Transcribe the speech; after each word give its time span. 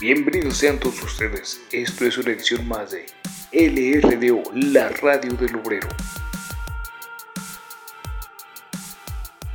Bienvenidos 0.00 0.56
sean 0.56 0.80
todos 0.80 1.02
ustedes. 1.02 1.60
Esto 1.72 2.06
es 2.06 2.16
una 2.16 2.30
edición 2.30 2.66
más 2.66 2.90
de 2.90 3.04
LRDO, 3.52 4.44
la 4.54 4.88
radio 4.88 5.34
del 5.34 5.56
obrero. 5.56 5.88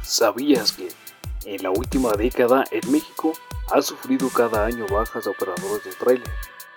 ¿Sabías 0.03 0.73
que 0.73 0.89
en 1.45 1.63
la 1.63 1.71
última 1.71 2.11
década 2.11 2.63
en 2.69 2.91
México 2.91 3.33
ha 3.73 3.81
sufrido 3.81 4.29
cada 4.29 4.67
año 4.67 4.85
bajas 4.85 5.23
de 5.23 5.31
operadores 5.31 5.83
de 5.83 5.93
tráiler? 5.93 6.29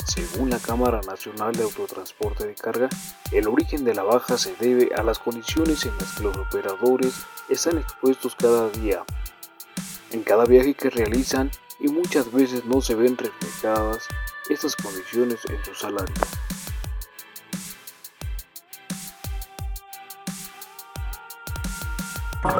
Según 0.06 0.48
la 0.48 0.60
Cámara 0.60 1.02
Nacional 1.02 1.54
de 1.54 1.64
Autotransporte 1.64 2.46
de 2.46 2.54
Carga, 2.54 2.88
el 3.32 3.48
origen 3.48 3.84
de 3.84 3.92
la 3.92 4.02
baja 4.02 4.38
se 4.38 4.54
debe 4.58 4.94
a 4.94 5.02
las 5.02 5.18
condiciones 5.18 5.84
en 5.84 5.94
las 5.98 6.12
que 6.12 6.22
los 6.22 6.36
operadores 6.38 7.12
están 7.50 7.76
expuestos 7.76 8.34
cada 8.34 8.70
día, 8.70 9.04
en 10.10 10.22
cada 10.22 10.46
viaje 10.46 10.72
que 10.72 10.88
realizan 10.88 11.50
y 11.78 11.88
muchas 11.88 12.30
veces 12.32 12.64
no 12.64 12.80
se 12.80 12.94
ven 12.94 13.16
reflejadas 13.16 14.08
estas 14.48 14.74
condiciones 14.76 15.40
en 15.48 15.64
su 15.64 15.74
salario. 15.74 16.14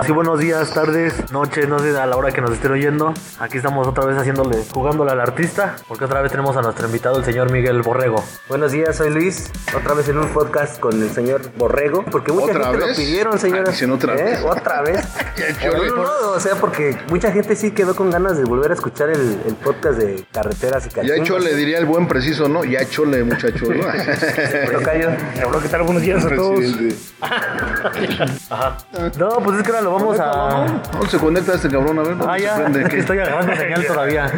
Sí, 0.06 0.12
buenos 0.12 0.38
días, 0.38 0.72
tardes, 0.72 1.30
noches, 1.32 1.68
no 1.68 1.78
sé 1.78 1.96
a 1.98 2.06
la 2.06 2.16
hora 2.16 2.30
que 2.30 2.40
nos 2.40 2.50
estén 2.52 2.72
oyendo. 2.72 3.12
Aquí 3.38 3.56
estamos 3.58 3.86
otra 3.86 4.04
vez 4.06 4.16
haciéndole, 4.16 4.58
jugándole 4.72 5.10
al 5.10 5.20
artista, 5.20 5.76
porque 5.86 6.04
otra 6.04 6.22
vez 6.22 6.30
tenemos 6.30 6.56
a 6.56 6.62
nuestro 6.62 6.86
invitado, 6.86 7.18
el 7.18 7.24
señor 7.24 7.50
Miguel 7.50 7.82
Borrego. 7.82 8.22
Buenos 8.48 8.72
días, 8.72 8.96
soy 8.96 9.10
Luis. 9.10 9.50
Otra 9.76 9.94
vez 9.94 10.08
en 10.08 10.18
un 10.18 10.28
podcast 10.28 10.78
con 10.78 11.02
el 11.02 11.10
señor 11.10 11.42
Borrego, 11.56 12.04
porque 12.04 12.32
mucha 12.32 12.52
¿Otra 12.52 12.64
gente 12.70 12.78
vez? 12.86 12.88
lo 12.90 12.94
pidieron, 12.96 13.38
señora. 13.38 13.70
Dicen 13.70 13.90
otra 13.90 14.14
¿Eh? 14.14 14.22
vez. 14.24 14.40
Otra 14.44 14.82
vez. 14.82 15.06
Ya, 15.36 15.58
chole. 15.60 15.88
no, 15.88 15.96
no, 15.96 16.02
no, 16.04 16.30
o 16.32 16.40
sea, 16.40 16.54
porque 16.56 16.96
mucha 17.10 17.30
gente 17.32 17.54
sí 17.56 17.70
quedó 17.72 17.94
con 17.94 18.10
ganas 18.10 18.36
de 18.38 18.44
volver 18.44 18.70
a 18.70 18.74
escuchar 18.74 19.10
el, 19.10 19.40
el 19.46 19.54
podcast 19.56 19.98
de 19.98 20.24
carreteras 20.32 20.86
y 20.86 20.90
Ya 20.90 20.94
cachingos. 20.96 21.28
chole, 21.28 21.54
diría 21.54 21.78
el 21.78 21.86
buen 21.86 22.06
preciso, 22.08 22.48
¿no? 22.48 22.64
Ya 22.64 22.88
chole, 22.88 23.24
muchacho, 23.24 23.66
¿no? 23.66 23.84
Tocayo. 24.78 25.08
Hola, 25.46 25.58
¿qué 25.62 25.68
tal? 25.68 25.82
Buenos 25.82 26.02
días 26.02 26.24
a 26.24 26.28
todos. 26.34 26.58
Presidente. 26.58 26.96
No, 29.18 29.28
pues 29.42 29.58
es 29.58 29.62
que 29.64 29.72
ahora 29.78 29.80
lo 29.82 29.92
vamos 29.92 30.20
a... 30.20 30.80
¿Dónde 30.92 31.08
se 31.08 31.18
conecta 31.18 31.54
este 31.54 31.68
cabrón? 31.68 31.98
A 31.98 32.02
ver, 32.02 32.16
¿dónde 32.18 32.84
Ah, 32.84 32.88
estoy 32.96 33.18
agarrando 33.18 33.56
señal 33.56 33.86
todavía. 33.86 34.28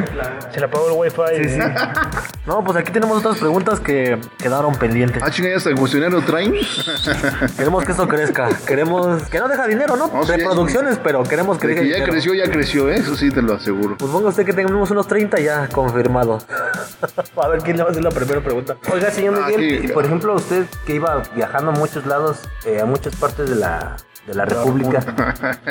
Se 0.53 0.59
le 0.61 0.67
apagó 0.67 0.89
el 0.89 0.95
wifi. 0.97 1.45
Sí, 1.45 1.49
sí. 1.51 1.59
No, 2.47 2.65
pues 2.65 2.77
aquí 2.79 2.91
tenemos 2.93 3.19
otras 3.19 3.39
preguntas 3.39 3.81
que 3.81 4.19
quedaron 4.39 4.75
pendientes. 4.77 5.23
Ah, 5.23 5.31
chinga, 5.31 5.51
ya 5.57 5.71
el 5.71 5.77
cuestionario 5.77 6.21
traen. 6.23 6.55
Queremos 7.57 7.85
que 7.85 7.93
esto 7.93 8.09
crezca. 8.09 8.49
Queremos 8.67 9.23
que 9.25 9.39
no 9.39 9.49
deja 9.49 9.67
dinero, 9.67 9.97
¿no? 9.97 10.09
No, 10.09 10.25
sí, 10.25 10.33
Reproducciones, 10.33 10.99
pero 11.03 11.23
queremos 11.23 11.59
que 11.59 11.67
De 11.69 11.75
deje 11.75 11.85
que 11.85 11.91
ya 11.91 11.95
dinero. 11.97 12.13
creció, 12.13 12.35
ya 12.35 12.51
creció, 12.51 12.91
¿eh? 12.91 12.97
Eso 12.97 13.15
sí 13.17 13.31
te 13.31 13.43
lo 13.43 13.55
aseguro. 13.55 13.97
Pues 13.99 14.11
ponga 14.11 14.29
usted 14.29 14.45
que 14.45 14.53
tenemos 14.53 14.91
unos 14.91 15.07
30 15.07 15.39
ya 15.41 15.69
confirmados. 15.69 16.47
a 17.43 17.49
ver 17.49 17.61
quién 17.63 17.77
le 17.77 17.83
va 17.83 17.89
a 17.89 17.93
hacer 17.93 18.03
la 18.05 18.11
primera 18.11 18.41
pregunta. 18.41 18.77
Oiga, 18.93 19.11
señor 19.11 19.39
Ah, 19.43 19.47
Miguel, 19.49 19.81
sí. 19.81 19.87
y 19.87 19.89
por 19.93 20.05
ejemplo, 20.05 20.35
usted 20.35 20.65
que 20.87 20.95
iba 20.95 21.23
viajando 21.35 21.71
a 21.71 21.75
muchos 21.75 22.05
lados, 22.07 22.41
eh, 22.65 22.81
a 22.81 22.85
muchas 22.85 23.15
partes 23.17 23.49
de 23.49 23.57
la, 23.57 23.97
de 24.31 24.37
la 24.37 24.45
República, 24.45 25.01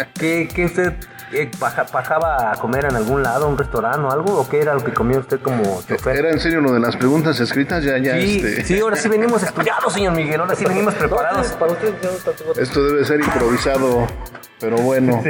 ¿qué, 0.20 0.50
qué 0.54 0.66
usted 0.66 0.94
eh, 1.34 1.50
baja- 1.60 1.86
bajaba 1.92 2.52
a 2.52 2.56
comer 2.56 2.86
en 2.86 2.96
algún 2.96 3.24
lado, 3.24 3.48
un 3.48 3.58
restaurante 3.58 4.00
o 4.00 4.12
algo? 4.12 4.40
¿O 4.40 4.50
qué 4.50 4.60
era 4.62 4.74
lo 4.74 4.84
que 4.84 4.94
comía 4.94 5.20
usted 5.20 5.40
como 5.42 5.82
chofer? 5.88 6.18
¿Era 6.18 6.32
en 6.32 6.40
serio 6.40 6.62
lo 6.62 6.72
de 6.74 6.80
las 6.80 6.96
preguntas 6.96 7.40
escritas? 7.40 7.84
Ya, 7.84 7.98
ya, 7.98 8.16
Sí, 8.20 8.42
este... 8.44 8.64
sí, 8.66 8.80
ahora 8.80 8.96
sí 8.96 9.08
venimos 9.10 9.42
estudiados, 9.44 9.94
señor 9.94 10.14
Miguel, 10.16 10.40
ahora 10.42 10.56
sí 10.56 10.66
venimos 10.66 10.94
preparados. 10.96 11.48
Para 11.54 11.72
usted 11.74 11.94
ya 12.02 12.10
no 12.10 12.16
está 12.18 12.32
todo. 12.32 12.54
Esto 12.62 12.84
debe 12.84 13.06
ser 13.06 13.20
improvisado, 13.22 14.08
pero 14.60 14.78
bueno. 14.78 15.22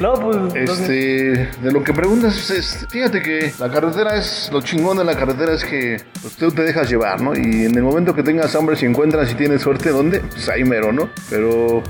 No, 0.00 0.14
pues. 0.14 0.36
Este, 0.70 1.48
de 1.62 1.72
lo 1.72 1.82
que 1.82 1.92
preguntas, 1.92 2.50
es, 2.50 2.86
fíjate 2.90 3.22
que 3.22 3.52
la 3.58 3.70
carretera 3.70 4.16
es, 4.16 4.50
lo 4.52 4.60
chingón 4.60 4.96
de 4.98 5.04
la 5.04 5.16
carretera 5.16 5.52
es 5.54 5.64
que 5.64 6.00
pues, 6.20 6.36
tú 6.36 6.50
te 6.50 6.62
dejas 6.62 6.88
llevar, 6.90 7.20
¿no? 7.20 7.34
Y 7.34 7.64
en 7.66 7.74
el 7.76 7.82
momento 7.82 8.14
que 8.14 8.22
tengas 8.22 8.54
hambre, 8.56 8.76
si 8.76 8.86
encuentras 8.86 9.30
y 9.30 9.34
tienes 9.34 9.62
suerte, 9.62 9.90
¿dónde? 9.90 10.20
Pues 10.20 10.48
ahí 10.48 10.64
mero, 10.64 10.92
¿no? 10.92 11.08
Pero 11.30 11.82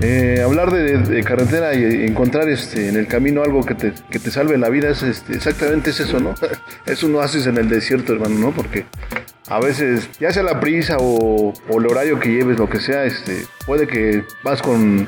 eh, 0.00 0.42
hablar 0.44 0.70
de, 0.70 1.22
carretera 1.22 1.74
y 1.74 2.06
encontrar 2.06 2.48
este, 2.48 2.88
en 2.88 2.96
el 2.96 3.06
camino 3.06 3.42
algo 3.42 3.64
que 3.64 3.74
te, 3.74 3.92
que 4.10 4.18
te 4.18 4.30
salve 4.30 4.58
la 4.58 4.68
vida 4.68 4.90
es 4.90 5.02
este, 5.02 5.34
exactamente 5.34 5.90
es 5.90 6.00
eso, 6.00 6.18
¿no? 6.20 6.34
Eso 6.86 7.08
no 7.08 7.20
haces 7.20 7.46
en 7.46 7.58
el 7.58 7.68
desierto, 7.68 8.12
hermano, 8.12 8.38
¿no? 8.38 8.50
Porque 8.52 8.86
a 9.48 9.60
veces, 9.60 10.08
ya 10.18 10.32
sea 10.32 10.42
la 10.42 10.60
prisa 10.60 10.96
o, 10.98 11.52
o 11.68 11.78
el 11.78 11.86
horario 11.86 12.18
que 12.18 12.30
lleves, 12.30 12.58
lo 12.58 12.68
que 12.68 12.80
sea, 12.80 13.04
este, 13.04 13.44
puede 13.66 13.86
que 13.86 14.24
vas 14.42 14.62
con 14.62 15.06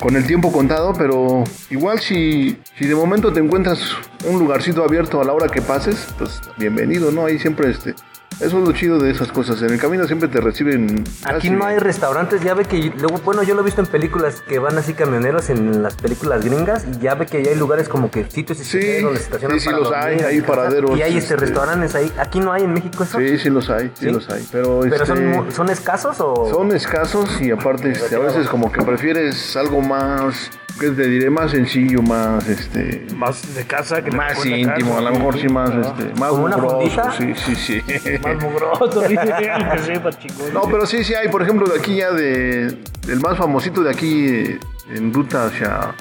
con 0.00 0.16
el 0.16 0.26
tiempo 0.26 0.50
contado, 0.50 0.94
pero 0.94 1.44
igual 1.68 2.00
si, 2.00 2.58
si 2.78 2.86
de 2.86 2.94
momento 2.94 3.32
te 3.32 3.40
encuentras 3.40 3.80
un 4.26 4.38
lugarcito 4.38 4.82
abierto 4.82 5.20
a 5.20 5.24
la 5.24 5.34
hora 5.34 5.48
que 5.48 5.60
pases, 5.60 6.08
pues 6.18 6.40
bienvenido, 6.56 7.12
¿no? 7.12 7.26
Ahí 7.26 7.38
siempre 7.38 7.70
este... 7.70 7.94
Eso 8.40 8.58
es 8.58 8.66
lo 8.66 8.72
chido 8.72 8.98
de 8.98 9.10
esas 9.10 9.30
cosas. 9.32 9.60
En 9.62 9.70
el 9.70 9.78
camino 9.78 10.06
siempre 10.06 10.28
te 10.28 10.40
reciben... 10.40 11.04
Aquí 11.24 11.34
casi- 11.34 11.50
no 11.50 11.66
hay 11.66 11.78
restaurantes, 11.78 12.42
ya 12.42 12.54
ve 12.54 12.64
que 12.64 12.92
luego, 12.98 13.18
bueno, 13.24 13.42
yo 13.42 13.54
lo 13.54 13.60
he 13.60 13.64
visto 13.64 13.80
en 13.82 13.86
películas 13.86 14.42
que 14.48 14.58
van 14.58 14.78
así 14.78 14.94
camioneros 14.94 15.50
en 15.50 15.82
las 15.82 15.94
películas 15.94 16.44
gringas 16.44 16.84
y 16.90 16.98
ya 17.02 17.14
ve 17.14 17.26
que 17.26 17.42
ya 17.42 17.50
hay 17.50 17.56
lugares 17.58 17.88
como 17.88 18.10
que 18.10 18.24
sitios 18.30 18.58
Sí, 18.58 18.62
especiales 18.78 19.02
donde 19.02 19.20
estacionan 19.20 19.60
sí, 19.60 19.68
sí 19.68 19.74
los 19.74 19.92
hay, 19.92 20.20
hay 20.20 20.40
paraderos, 20.40 20.98
Y 20.98 21.02
hay 21.02 21.18
este, 21.18 21.34
este- 21.34 21.36
restaurantes 21.36 21.94
ahí. 21.94 22.10
Aquí 22.18 22.40
no 22.40 22.52
hay 22.52 22.62
en 22.64 22.72
México 22.72 23.04
eso. 23.04 23.18
Sí, 23.18 23.38
sí 23.38 23.50
los 23.50 23.68
hay, 23.68 23.88
sí, 23.94 24.06
¿Sí? 24.06 24.10
los 24.10 24.28
hay. 24.30 24.46
Pero, 24.50 24.80
Pero 24.82 24.94
este, 24.94 25.06
son, 25.06 25.26
mu- 25.26 25.50
son 25.50 25.68
escasos 25.68 26.16
o 26.20 26.48
son 26.50 26.72
escasos 26.72 27.40
y 27.42 27.50
aparte 27.50 27.90
este, 27.90 28.14
a 28.16 28.20
veces 28.20 28.48
como 28.48 28.72
que 28.72 28.82
prefieres 28.82 29.54
algo 29.56 29.80
más, 29.82 30.50
¿qué 30.80 30.90
te 30.90 31.06
diré? 31.06 31.30
Más 31.30 31.50
sencillo, 31.50 32.02
más 32.02 32.48
este... 32.48 33.06
Más 33.14 33.54
de 33.54 33.64
casa 33.66 34.02
que 34.02 34.10
Más 34.10 34.44
íntimo, 34.44 34.96
a 34.96 35.02
lo 35.02 35.10
mejor 35.12 35.38
sí 35.38 35.48
más, 35.48 35.70
este, 35.70 36.18
más 36.18 36.30
¿Como 36.30 36.44
una 36.44 36.56
mugroso, 36.56 37.02
sí, 37.16 37.34
sí, 37.36 37.54
sí. 37.54 37.82
Más 38.22 38.42
mugroso, 38.42 39.02
dice, 39.02 39.34
que 39.72 39.78
sepa, 39.78 40.10
chingón. 40.10 40.54
No, 40.54 40.62
pero 40.62 40.86
sí, 40.86 41.04
sí 41.04 41.14
hay, 41.14 41.28
por 41.28 41.42
ejemplo, 41.42 41.68
de 41.68 41.78
aquí 41.78 41.96
ya 41.96 42.10
de. 42.10 42.78
El 43.08 43.20
más 43.20 43.36
famosito 43.36 43.82
de 43.82 43.90
aquí 43.90 44.26
eh, 44.26 44.60
en 44.94 45.12
ruta 45.12 45.46
hacia. 45.46 45.94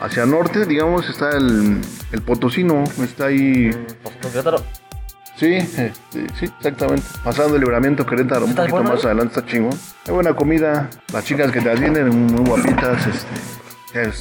Hacia 0.00 0.26
norte, 0.26 0.66
digamos, 0.66 1.08
está 1.08 1.30
el, 1.36 1.80
el 2.10 2.22
Potosino, 2.22 2.82
está 3.00 3.26
ahí. 3.26 3.70
Sí, 5.36 5.54
este, 5.54 6.26
sí, 6.38 6.46
exactamente. 6.46 7.06
Pasando 7.22 7.54
el 7.54 7.60
libramiento 7.60 8.04
Querétaro, 8.04 8.44
un 8.44 8.50
¿Está 8.50 8.62
poquito 8.62 8.76
bueno 8.76 8.94
más 8.94 9.04
adelante 9.04 9.38
está 9.38 9.50
chingón. 9.50 9.78
Hay 10.06 10.12
buena 10.12 10.34
comida, 10.34 10.90
las 11.12 11.24
chicas 11.24 11.52
que 11.52 11.60
te 11.60 11.70
atienden 11.70 12.26
muy 12.26 12.44
guapitas, 12.44 13.06
este. 13.06 13.63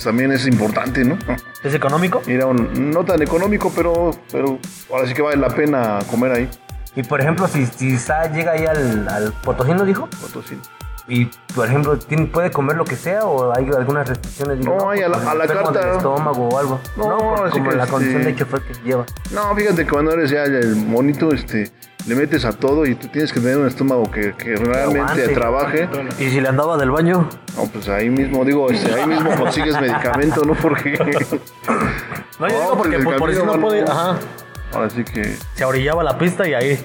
También 0.04 0.32
es 0.32 0.46
importante, 0.48 1.04
¿no? 1.04 1.18
¿Es 1.64 1.74
económico? 1.74 2.22
Mira, 2.28 2.46
un- 2.46 2.92
no 2.92 3.04
tan 3.04 3.22
económico, 3.22 3.72
pero, 3.76 4.12
pero 4.32 4.60
ahora 4.92 5.08
sí 5.08 5.14
que 5.14 5.22
vale 5.22 5.38
la 5.38 5.50
pena 5.50 6.00
comer 6.10 6.32
ahí, 6.32 6.50
Y 6.96 7.04
por 7.04 7.20
ejemplo, 7.22 7.48
si, 7.48 7.66
si 7.66 7.98
Sa 7.98 8.32
llega 8.32 8.52
ahí 8.52 8.66
al, 8.66 9.08
al 9.10 9.34
Potosino, 9.34 9.84
dijo, 9.86 10.08
Potosino. 10.22 10.62
Y 11.08 11.26
por 11.54 11.68
ejemplo, 11.68 11.98
¿tiene- 12.00 12.26
¿puede 12.28 12.50
comer 12.52 12.78
lo 12.78 12.86
que 12.86 12.96
sea 12.96 13.26
o 13.26 13.54
hay 13.56 13.68
algunas 13.78 14.08
restricciones? 14.08 14.60
Digo, 14.60 14.76
No, 14.78 14.90
hay 14.90 15.02
a 15.02 15.10
la- 15.10 15.32
a 15.32 15.36
la 15.36 15.48
carta. 15.48 15.72
del 15.86 15.98
estómago 15.98 16.50
o 16.50 16.58
algo. 16.58 16.80
No, 16.96 17.10
No, 17.10 17.18
por- 17.36 17.50
como 17.52 17.70
que 17.70 17.76
la 17.76 17.88
condición 17.88 18.22
este- 18.22 18.34
de 18.34 18.40
chofer 18.40 18.62
que 18.62 18.74
lleva. 18.84 19.06
No, 19.32 19.56
fíjate 19.56 19.84
que 19.86 19.90
cuando 19.92 20.12
eres 20.12 20.30
ya 20.30 20.44
el 20.44 20.76
monito, 20.78 21.34
este, 21.34 21.72
le 22.08 22.16
metes 22.16 22.44
a 22.46 22.52
todo 22.54 22.86
y 22.86 22.96
tú 22.96 23.08
tienes 23.10 23.32
que 23.34 23.40
tener 23.40 23.58
un 23.58 23.68
estómago 23.68 24.10
que, 24.12 24.34
que 24.36 24.56
realmente 24.56 25.00
Aguante. 25.12 25.28
trabaje. 25.34 25.90
¿Y 26.20 26.30
si 26.30 26.42
le 26.42 26.48
andaba 26.50 26.78
del 26.78 26.92
baño? 26.92 27.30
No, 27.58 27.66
pues 27.68 27.88
ahí 27.90 28.10
mismo, 28.10 28.44
digo, 28.46 28.70
este, 28.70 28.94
ahí 28.94 29.08
mismo 29.08 29.30
consigues 29.38 29.80
medicamento, 29.80 30.44
¿no? 30.46 30.54
Porque 30.56 30.98
No, 32.40 32.48
yo 32.48 32.54
No, 32.56 32.60
digo 32.62 32.78
porque 32.78 32.98
pues, 33.00 33.08
el 33.16 33.20
por, 33.20 33.34
camino, 33.34 33.56
no 33.58 33.62
puede. 33.62 33.84
Ajá. 33.84 34.18
ahora 34.74 34.90
sí 34.90 35.04
que 35.04 35.36
Se 35.56 35.64
orillaba 35.66 36.04
la 36.04 36.18
pista 36.18 36.48
y 36.48 36.54
ahí. 36.54 36.80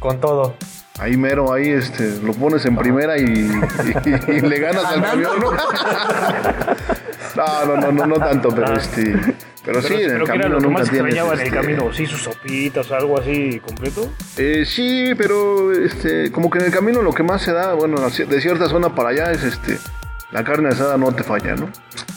Con 0.00 0.20
todo. 0.20 0.54
Ahí 0.98 1.16
mero, 1.16 1.52
ahí 1.52 1.68
este, 1.70 2.20
lo 2.22 2.32
pones 2.32 2.64
en 2.66 2.76
primera 2.76 3.18
y, 3.18 3.22
y- 3.24 4.30
y 4.32 4.40
le 4.40 4.58
ganas 4.58 4.84
al 4.84 5.02
camión, 5.02 5.32
¿no? 5.40 5.50
No, 7.36 7.66
no, 7.66 7.76
no, 7.76 7.92
no, 7.92 8.06
no 8.06 8.14
tanto, 8.16 8.48
pero 8.54 8.74
este, 8.76 9.14
pero 9.64 9.82
sí, 9.82 9.94
en 9.94 10.00
el 10.10 10.10
era 10.16 10.24
camino 10.24 10.48
lo 10.48 10.58
que 10.58 10.64
nunca 10.66 10.78
más 10.80 10.90
tienes. 10.90 11.06
extrañaba 11.12 11.34
en 11.34 11.40
el 11.40 11.46
este, 11.46 11.56
camino, 11.60 11.92
sí, 11.92 12.06
sus 12.06 12.22
sopitas, 12.22 12.90
algo 12.92 13.18
así 13.20 13.60
completo. 13.60 14.10
Eh, 14.38 14.64
sí, 14.66 15.12
pero 15.18 15.72
este, 15.72 16.32
como 16.32 16.48
que 16.50 16.60
en 16.60 16.66
el 16.66 16.72
camino 16.72 17.02
lo 17.02 17.12
que 17.12 17.22
más 17.22 17.42
se 17.42 17.52
da, 17.52 17.74
bueno, 17.74 17.96
de 18.00 18.40
cierta 18.40 18.68
zona 18.68 18.94
para 18.94 19.10
allá 19.10 19.32
es 19.32 19.42
este, 19.42 19.78
la 20.30 20.44
carne 20.44 20.70
asada 20.70 20.96
no 20.96 21.12
te 21.12 21.22
falla, 21.24 21.54
¿no? 21.56 21.68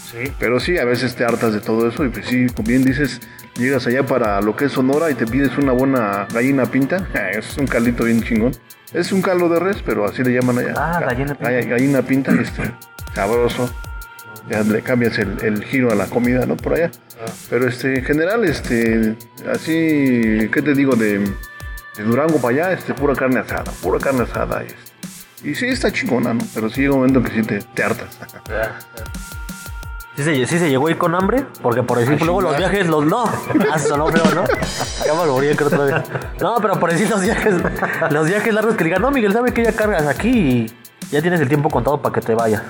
Sí. 0.10 0.32
Pero 0.40 0.60
sí, 0.60 0.78
a 0.78 0.86
veces 0.86 1.16
te 1.16 1.26
hartas 1.26 1.54
de 1.54 1.60
todo 1.60 1.88
eso 1.90 2.06
y 2.06 2.10
pues 2.10 2.26
sí, 2.28 2.48
como 2.56 2.68
bien 2.70 2.84
dices, 2.84 3.20
llegas 3.56 3.86
allá 3.88 4.06
para 4.06 4.40
lo 4.42 4.56
que 4.56 4.66
es 4.66 4.72
Sonora 4.72 5.10
y 5.12 5.16
te 5.16 5.26
pides 5.26 5.58
una 5.58 5.72
buena 5.72 6.28
gallina 6.34 6.66
pinta. 6.66 7.08
Es 7.34 7.58
un 7.58 7.68
caldito 7.68 8.04
bien 8.06 8.22
chingón. 8.24 8.52
Es 8.94 9.12
un 9.12 9.22
caldo 9.22 9.50
de 9.50 9.60
res, 9.60 9.78
pero 9.86 10.06
así 10.06 10.24
le 10.24 10.32
llaman 10.34 10.58
allá. 10.60 10.74
Ah, 10.76 11.00
Ga- 11.02 11.06
gallina 11.08 11.36
pinta. 11.36 11.52
gall- 11.52 11.68
Gallina 11.70 12.02
pinta, 12.02 12.32
este, 12.42 12.72
sabroso. 13.14 13.70
Ya 14.50 14.62
le 14.64 14.82
cambias 14.82 15.18
el, 15.20 15.38
el 15.44 15.64
giro 15.64 15.92
a 15.92 15.96
la 15.96 16.06
comida, 16.08 16.46
¿no? 16.48 16.58
Por 16.58 16.74
allá. 16.74 16.90
Pero 17.52 17.68
este, 17.68 18.00
en 18.00 18.04
general, 18.06 18.44
este, 18.46 19.16
así, 19.52 20.50
¿qué 20.52 20.62
te 20.64 20.74
digo? 20.74 20.96
De, 20.96 21.20
de 21.20 22.04
Durango 22.04 22.42
para 22.42 22.56
allá, 22.56 22.72
este, 22.74 22.94
pura 22.96 23.14
carne 23.14 23.40
asada, 23.42 23.72
pura 23.84 24.00
carne 24.00 24.24
asada. 24.24 24.64
Este. 24.64 24.78
Y 25.50 25.54
sí, 25.54 25.68
está 25.68 25.92
chingona, 25.92 26.34
¿no? 26.34 26.42
Pero 26.56 26.70
sí 26.70 26.82
llega 26.82 26.94
un 26.94 27.02
momento 27.02 27.22
que 27.22 27.30
sí 27.36 27.44
te, 27.44 27.60
te 27.60 27.84
hartas. 27.84 28.18
¿Sí 30.20 30.26
se, 30.26 30.46
sí 30.48 30.60
se 30.60 30.70
llegó 30.70 30.88
a 30.88 30.92
ir 30.92 30.98
con 30.98 31.16
hambre? 31.16 31.46
Porque, 31.62 31.82
por 31.82 31.98
ejemplo, 31.98 32.26
luego 32.26 32.42
los 32.42 32.58
viajes, 32.58 32.88
los 32.88 33.06
no. 33.06 33.24
Ah, 33.24 33.78
eso 33.78 33.88
sonó 33.88 34.08
feo, 34.08 34.26
¿no? 34.36 34.44
Ya 35.06 35.14
me 35.14 35.56
que 35.56 35.64
otra 35.64 35.78
vez. 35.86 35.96
No, 36.42 36.58
pero 36.62 36.78
por 36.78 36.92
decir 36.92 37.10
los 37.10 37.22
viajes, 37.22 37.54
los 38.12 38.28
viajes 38.28 38.54
largos 38.54 38.76
que 38.76 38.84
digan, 38.84 39.02
no, 39.02 39.12
Miguel, 39.12 39.32
¿sabe 39.32 39.54
que 39.54 39.64
ya 39.64 39.72
cargas 39.72 40.06
aquí 40.08 40.28
y 40.30 40.74
ya 41.10 41.22
tienes 41.22 41.40
el 41.40 41.48
tiempo 41.48 41.70
contado 41.70 42.02
para 42.02 42.12
que 42.14 42.20
te 42.20 42.36
vayas? 42.36 42.64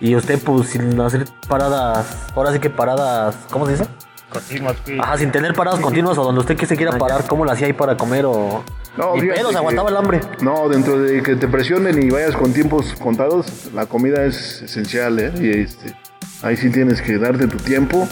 Y 0.00 0.16
usted, 0.16 0.40
pues, 0.42 0.70
sin 0.70 1.00
hacer 1.00 1.26
paradas, 1.46 2.04
ahora 2.34 2.52
sí 2.52 2.58
que 2.58 2.68
paradas, 2.68 3.36
¿cómo 3.52 3.66
se 3.66 3.72
dice? 3.74 3.84
Continuas. 4.28 4.74
Ajá, 5.00 5.18
sin 5.18 5.30
tener 5.30 5.54
paradas 5.54 5.78
continuas 5.78 6.18
o 6.18 6.24
donde 6.24 6.40
usted 6.40 6.56
que 6.56 6.66
se 6.66 6.76
quiera 6.76 6.98
parar, 6.98 7.28
¿cómo 7.28 7.44
lo 7.44 7.52
hacía 7.52 7.68
ahí 7.68 7.74
para 7.74 7.96
comer 7.96 8.24
o...? 8.26 8.64
No, 8.96 9.14
Ni 9.14 9.20
fíjate 9.20 9.38
pedo, 9.38 9.48
se 9.50 9.52
que- 9.54 9.58
aguantaba 9.58 9.90
el 9.90 9.96
hambre. 9.98 10.20
No, 10.40 10.68
dentro 10.68 10.98
de 10.98 11.22
que 11.22 11.36
te 11.36 11.46
presionen 11.46 12.02
y 12.02 12.10
vayas 12.10 12.34
con 12.34 12.52
tiempos 12.52 12.92
contados, 13.00 13.46
la 13.72 13.86
comida 13.86 14.24
es 14.24 14.62
esencial, 14.62 15.16
¿eh? 15.20 15.32
Y 15.38 15.60
este, 15.62 15.94
ahí 16.42 16.56
sí 16.56 16.70
tienes 16.70 17.00
que 17.02 17.18
darte 17.18 17.46
tu 17.46 17.56
tiempo. 17.58 18.08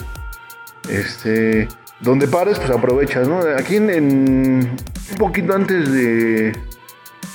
Este, 0.89 1.69
donde 2.01 2.29
pares, 2.29 2.59
pues 2.59 2.71
aprovechas, 2.71 3.27
¿no? 3.29 3.41
Aquí 3.59 3.77
en, 3.77 3.91
en- 3.91 4.77
un 5.11 5.17
poquito 5.19 5.55
antes 5.55 5.91
de, 5.91 6.53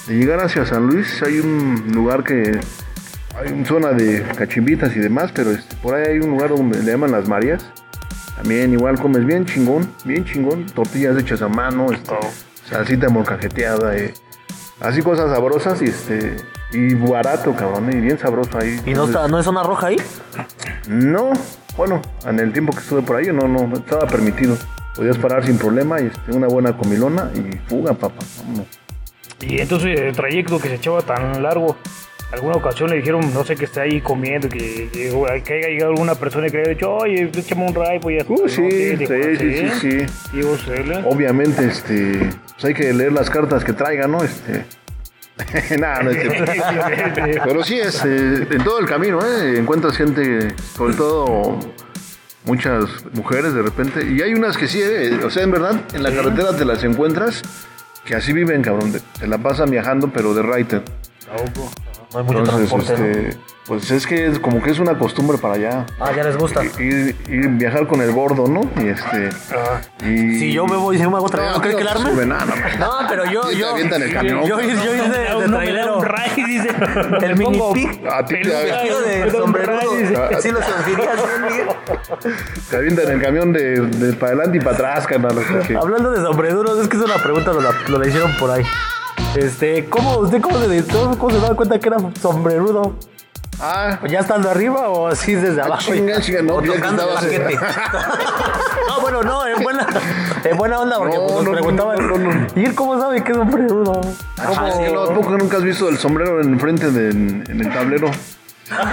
de 0.08 0.16
llegar 0.16 0.40
hacia 0.42 0.66
San 0.66 0.86
Luis 0.88 1.22
hay 1.24 1.40
un 1.40 1.92
lugar 1.94 2.24
que 2.24 2.60
hay 3.38 3.52
una 3.54 3.66
zona 3.66 3.92
de 3.92 4.24
cachimbitas 4.38 4.96
y 4.96 5.00
demás, 5.00 5.32
pero 5.34 5.52
este, 5.52 5.76
por 5.78 5.96
ahí 5.96 6.14
hay 6.14 6.20
un 6.20 6.32
lugar 6.32 6.50
donde 6.50 6.80
le 6.84 6.92
llaman 6.92 7.12
las 7.12 7.28
Marías. 7.28 7.66
También 8.36 8.72
igual 8.74 9.00
comes 9.00 9.26
bien 9.26 9.46
chingón, 9.46 9.90
bien 10.06 10.24
chingón, 10.26 10.66
tortillas 10.68 11.18
hechas 11.18 11.42
a 11.42 11.48
mano, 11.48 11.92
este, 11.92 12.14
salsita 12.70 13.10
molcajeteada, 13.10 13.98
eh, 13.98 14.14
así 14.80 15.02
cosas 15.02 15.30
sabrosas 15.32 15.82
y 15.82 15.86
este 15.86 16.38
y 16.72 16.94
barato, 16.94 17.56
cabrón, 17.56 17.92
y 17.92 18.00
bien 18.00 18.18
sabroso 18.18 18.58
ahí. 18.60 18.80
¿Y 18.86 18.92
no, 18.94 19.04
Entonces, 19.04 19.16
está, 19.16 19.28
no 19.28 19.40
es 19.40 19.46
zona 19.46 19.64
roja 19.64 19.88
ahí? 19.88 19.98
no, 20.88 21.32
bueno, 21.78 22.02
en 22.26 22.40
el 22.40 22.52
tiempo 22.52 22.74
que 22.74 22.80
estuve 22.80 23.02
por 23.02 23.16
ahí 23.16 23.28
no, 23.28 23.48
no, 23.48 23.76
estaba 23.78 24.06
permitido. 24.08 24.58
Podías 24.96 25.18
parar 25.18 25.46
sin 25.46 25.58
problema 25.58 26.02
y 26.02 26.08
este, 26.08 26.32
una 26.34 26.48
buena 26.48 26.76
comilona 26.76 27.32
y 27.34 27.58
fuga, 27.70 27.94
papá. 27.94 28.24
vámonos. 28.40 28.68
Y 29.42 29.60
entonces 29.62 30.00
el 30.00 30.14
trayecto 30.14 30.60
que 30.60 30.68
se 30.68 30.76
echaba 30.76 31.02
tan 31.02 31.42
largo, 31.42 31.78
alguna 32.34 32.56
ocasión 32.56 32.90
le 32.90 32.98
dijeron, 32.98 33.34
no 33.34 33.46
sé, 33.46 33.56
que 33.56 33.66
está 33.66 33.82
ahí 33.84 34.02
comiendo, 34.02 34.50
que, 34.50 34.90
que, 34.92 35.42
que 35.46 35.54
haya 35.54 35.68
llegado 35.70 35.92
alguna 35.92 36.16
persona 36.16 36.48
y 36.48 36.52
que 36.52 36.58
le 36.58 36.64
haya 36.64 36.72
dicho, 36.72 36.94
oye, 36.94 37.32
échame 37.34 37.66
un 37.68 37.74
ray, 37.74 38.00
pues 38.00 38.18
ya 38.18 38.22
está. 38.22 38.34
Uh, 38.34 38.42
¿no? 38.44 38.50
sí, 38.50 38.70
sí, 38.70 38.96
Dijo, 38.98 39.14
sí, 39.40 39.70
sí, 39.80 40.06
sí. 40.36 40.94
Obviamente, 41.06 41.66
este, 41.66 42.30
pues 42.54 42.66
hay 42.66 42.74
que 42.74 42.92
leer 42.94 43.14
las 43.14 43.30
cartas 43.30 43.64
que 43.64 43.72
traigan, 43.72 44.12
¿no? 44.12 44.24
Este, 44.24 44.66
nada, 45.80 46.04
no 46.04 46.12
es 46.12 46.22
cierto. 46.22 46.52
Pero 47.46 47.64
sí, 47.64 47.80
este, 47.80 48.08
en 48.56 48.64
todo 48.64 48.80
el 48.80 48.86
camino, 48.86 49.20
¿eh? 49.26 49.58
Encuentras 49.58 49.96
gente, 49.98 50.54
sobre 50.76 50.94
todo 50.96 51.60
muchas 52.46 52.86
mujeres 53.14 53.54
de 53.54 53.62
repente. 53.62 54.06
Y 54.06 54.22
hay 54.22 54.34
unas 54.34 54.58
que 54.58 54.68
sí, 54.68 54.82
¿eh? 54.82 55.20
O 55.24 55.30
sea, 55.30 55.44
en 55.44 55.52
verdad, 55.52 55.82
en 55.94 56.04
la 56.04 56.12
carretera 56.12 56.56
te 56.56 56.66
las 56.66 56.84
encuentras 56.84 57.42
que 58.06 58.16
así 58.16 58.34
viven, 58.34 58.62
cabrón. 58.62 58.92
de- 58.92 59.02
Se 59.20 59.28
la 59.28 59.38
pasan 59.38 59.70
viajando, 59.70 60.10
pero 60.14 60.34
de 60.34 60.42
Reiter. 60.42 60.84
No 62.12 62.20
hay 62.20 62.26
mucho 62.26 62.40
Entonces, 62.40 62.70
transporte, 62.70 63.00
¿no? 63.02 63.20
este, 63.30 63.38
pues 63.68 63.92
es 63.92 64.08
que 64.08 64.26
es 64.26 64.40
como 64.40 64.64
que 64.64 64.72
es 64.72 64.80
una 64.80 64.98
costumbre 64.98 65.38
para 65.38 65.54
allá. 65.54 65.86
Ah, 66.00 66.12
ya 66.12 66.24
les 66.24 66.36
gusta. 66.38 66.64
Ir, 66.80 67.16
ir 67.30 67.48
viajar 67.50 67.86
con 67.86 68.02
el 68.02 68.12
gordo, 68.12 68.48
¿no? 68.48 68.62
Y 68.84 68.88
este. 68.88 69.30
Y, 70.04 70.40
Si 70.40 70.52
yo 70.52 70.66
me 70.66 70.76
voy 70.76 70.96
y 70.96 71.00
si 71.00 71.08
me 71.08 71.18
hago 71.18 71.30
traer, 71.30 71.52
¿no, 71.52 71.62
crees 71.62 71.76
que 71.76 71.84
te 71.84 71.92
el 71.92 71.98
sube 72.00 72.26
nada, 72.26 72.46
no, 72.80 73.02
No, 73.04 73.08
pero 73.08 73.26
yo, 73.26 73.42
te 73.44 73.58
yo, 73.58 73.70
avientan 73.70 74.02
el 74.02 74.12
camión. 74.12 74.42
yo, 74.44 74.60
yo, 74.60 74.70
yo 74.70 74.96
hice 74.96 75.10
de, 75.10 75.48
No, 75.48 75.58
trailero. 75.58 75.98
un 76.00 76.06
dice. 76.48 76.70
El 77.22 77.36
mini. 77.38 77.60
A 78.12 78.26
ti 78.26 78.36
te, 78.42 78.50
de 78.50 78.70
da 78.70 79.26
un 79.26 79.32
sombrerudo. 79.32 79.78
ray, 79.78 79.98
dice. 80.02 80.42
¿Sí 80.42 80.50
lo 80.52 80.62
sentirías 80.64 81.16
bien, 81.16 81.42
Miguel? 81.44 81.68
te 82.72 82.76
avientan 82.76 83.12
el 83.12 83.22
camión 83.22 83.54
de, 83.54 83.82
de 83.82 84.14
para 84.14 84.34
adelante 84.34 84.58
y 84.58 84.62
para 84.62 84.76
atrás, 84.76 85.06
carnal. 85.06 85.38
Hablando 85.80 86.10
de 86.10 86.22
sombrerudos, 86.22 86.80
es 86.80 86.88
que 86.88 86.98
es 86.98 87.04
una 87.04 87.18
pregunta, 87.22 87.52
nos 87.54 87.64
la, 87.64 87.98
la 88.00 88.08
hicieron 88.08 88.32
por 88.40 88.50
ahí. 88.50 88.64
Este, 89.36 89.86
¿cómo, 89.86 90.18
usted 90.20 90.42
cómo 90.42 90.60
se, 90.60 90.84
cómo 91.18 91.30
se 91.30 91.40
da 91.40 91.54
cuenta 91.56 91.80
que 91.80 91.88
era 91.88 91.98
sombrerudo? 92.22 92.96
Ah, 93.62 94.00
¿Ya 94.10 94.20
estando 94.22 94.50
arriba 94.50 94.90
o 94.90 95.08
así 95.08 95.36
desde 95.36 95.62
abajo? 95.62 95.82
chinga, 95.94 96.22
chinga, 96.22 96.42
no, 96.42 96.56
O 96.56 96.62
tocando 96.62 97.04
el 97.04 97.14
paquete. 97.16 97.56
no, 98.88 99.02
bueno, 99.02 99.22
no, 99.22 99.46
en 99.46 99.62
buena, 99.62 99.86
en 100.46 100.58
buena 100.58 100.80
onda, 100.80 100.98
porque 100.98 101.18
No, 101.18 101.24
pues, 101.28 101.36
nos 101.36 101.44
no, 101.46 101.52
preguntaban. 101.52 102.24
no. 102.24 102.48
¿Y 102.56 102.66
él 102.66 102.74
cómo 102.74 103.00
sabe 103.00 103.22
que 103.24 103.32
es 103.32 103.38
sombrerudo? 103.38 104.02
Ah, 104.38 104.70
es 104.70 104.76
que 104.76 104.92
no, 104.94 105.02
¿a 105.04 105.14
poco 105.14 105.32
nunca 105.38 105.58
has 105.58 105.64
visto 105.64 105.90
el 105.90 105.98
sombrero 105.98 106.42
en 106.42 106.58
frente 106.60 106.90
de, 106.90 107.10
en, 107.10 107.44
en 107.50 107.60
el 107.62 107.70
tablero? 107.74 108.10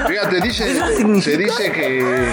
Fíjate, 0.08 0.40
dice, 0.40 0.74
se 1.22 1.36
dice 1.36 1.70
que 1.72 2.26